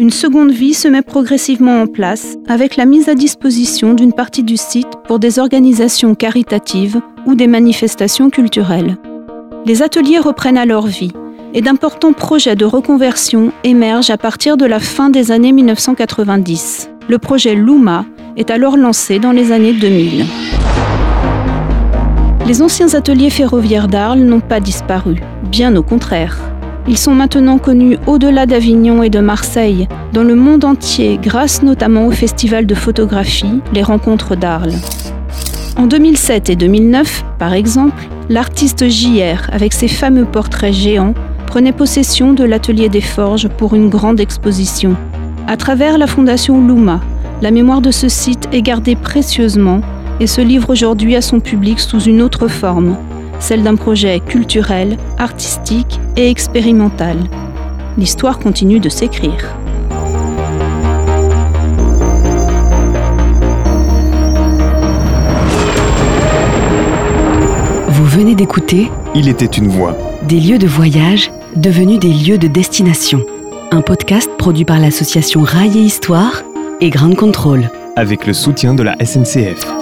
Une 0.00 0.10
seconde 0.10 0.52
vie 0.52 0.74
se 0.74 0.86
met 0.86 1.02
progressivement 1.02 1.82
en 1.82 1.88
place 1.88 2.36
avec 2.46 2.76
la 2.76 2.84
mise 2.84 3.08
à 3.08 3.16
disposition 3.16 3.94
d'une 3.94 4.12
partie 4.12 4.44
du 4.44 4.56
site 4.56 4.86
pour 5.08 5.18
des 5.18 5.40
organisations 5.40 6.14
caritatives 6.14 7.00
ou 7.26 7.34
des 7.34 7.48
manifestations 7.48 8.30
culturelles. 8.30 8.96
Les 9.66 9.82
ateliers 9.82 10.20
reprennent 10.20 10.56
alors 10.56 10.86
vie 10.86 11.10
et 11.52 11.62
d'importants 11.62 12.12
projets 12.12 12.54
de 12.54 12.64
reconversion 12.64 13.52
émergent 13.64 14.10
à 14.10 14.16
partir 14.16 14.56
de 14.56 14.66
la 14.66 14.78
fin 14.78 15.10
des 15.10 15.32
années 15.32 15.50
1990. 15.50 16.90
Le 17.08 17.18
projet 17.18 17.56
Luma 17.56 18.04
est 18.36 18.50
alors 18.52 18.76
lancé 18.76 19.18
dans 19.18 19.32
les 19.32 19.50
années 19.50 19.72
2000. 19.72 20.26
Les 22.46 22.62
anciens 22.62 22.94
ateliers 22.94 23.30
ferroviaires 23.30 23.88
d'Arles 23.88 24.20
n'ont 24.20 24.38
pas 24.38 24.60
disparu, 24.60 25.16
bien 25.50 25.74
au 25.74 25.82
contraire. 25.82 26.47
Ils 26.88 26.96
sont 26.96 27.14
maintenant 27.14 27.58
connus 27.58 27.98
au-delà 28.06 28.46
d'Avignon 28.46 29.02
et 29.02 29.10
de 29.10 29.20
Marseille, 29.20 29.86
dans 30.14 30.24
le 30.24 30.34
monde 30.34 30.64
entier, 30.64 31.20
grâce 31.22 31.62
notamment 31.62 32.06
au 32.06 32.10
festival 32.10 32.64
de 32.64 32.74
photographie 32.74 33.60
Les 33.74 33.82
Rencontres 33.82 34.36
d'Arles. 34.36 34.72
En 35.76 35.86
2007 35.86 36.48
et 36.48 36.56
2009, 36.56 37.26
par 37.38 37.52
exemple, 37.52 38.08
l'artiste 38.30 38.88
JR, 38.88 39.50
avec 39.52 39.74
ses 39.74 39.86
fameux 39.86 40.24
portraits 40.24 40.72
géants, 40.72 41.12
prenait 41.46 41.72
possession 41.72 42.32
de 42.32 42.44
l'atelier 42.44 42.88
des 42.88 43.02
forges 43.02 43.48
pour 43.48 43.74
une 43.74 43.90
grande 43.90 44.18
exposition. 44.18 44.96
À 45.46 45.58
travers 45.58 45.98
la 45.98 46.06
fondation 46.06 46.66
Luma, 46.66 47.00
la 47.42 47.50
mémoire 47.50 47.82
de 47.82 47.90
ce 47.90 48.08
site 48.08 48.48
est 48.50 48.62
gardée 48.62 48.96
précieusement 48.96 49.82
et 50.20 50.26
se 50.26 50.40
livre 50.40 50.70
aujourd'hui 50.70 51.16
à 51.16 51.20
son 51.20 51.40
public 51.40 51.80
sous 51.80 52.00
une 52.00 52.22
autre 52.22 52.48
forme, 52.48 52.96
celle 53.38 53.62
d'un 53.62 53.76
projet 53.76 54.20
culturel, 54.20 54.96
artistique 55.18 56.00
et 56.16 56.30
expérimental. 56.30 57.16
L'histoire 57.96 58.38
continue 58.38 58.80
de 58.80 58.88
s'écrire. 58.88 59.56
Vous 67.88 68.04
venez 68.04 68.34
d'écouter 68.34 68.90
Il 69.14 69.28
était 69.28 69.46
une 69.46 69.68
voix. 69.68 69.96
Des 70.22 70.40
lieux 70.40 70.58
de 70.58 70.66
voyage 70.66 71.30
devenus 71.56 71.98
des 71.98 72.12
lieux 72.12 72.38
de 72.38 72.46
destination. 72.46 73.24
Un 73.70 73.80
podcast 73.80 74.30
produit 74.38 74.64
par 74.64 74.78
l'association 74.78 75.42
Rail 75.42 75.76
et 75.76 75.82
Histoire 75.82 76.42
et 76.80 76.90
Ground 76.90 77.16
Control. 77.16 77.70
Avec 77.96 78.26
le 78.26 78.32
soutien 78.32 78.74
de 78.74 78.82
la 78.82 78.96
SNCF. 79.04 79.77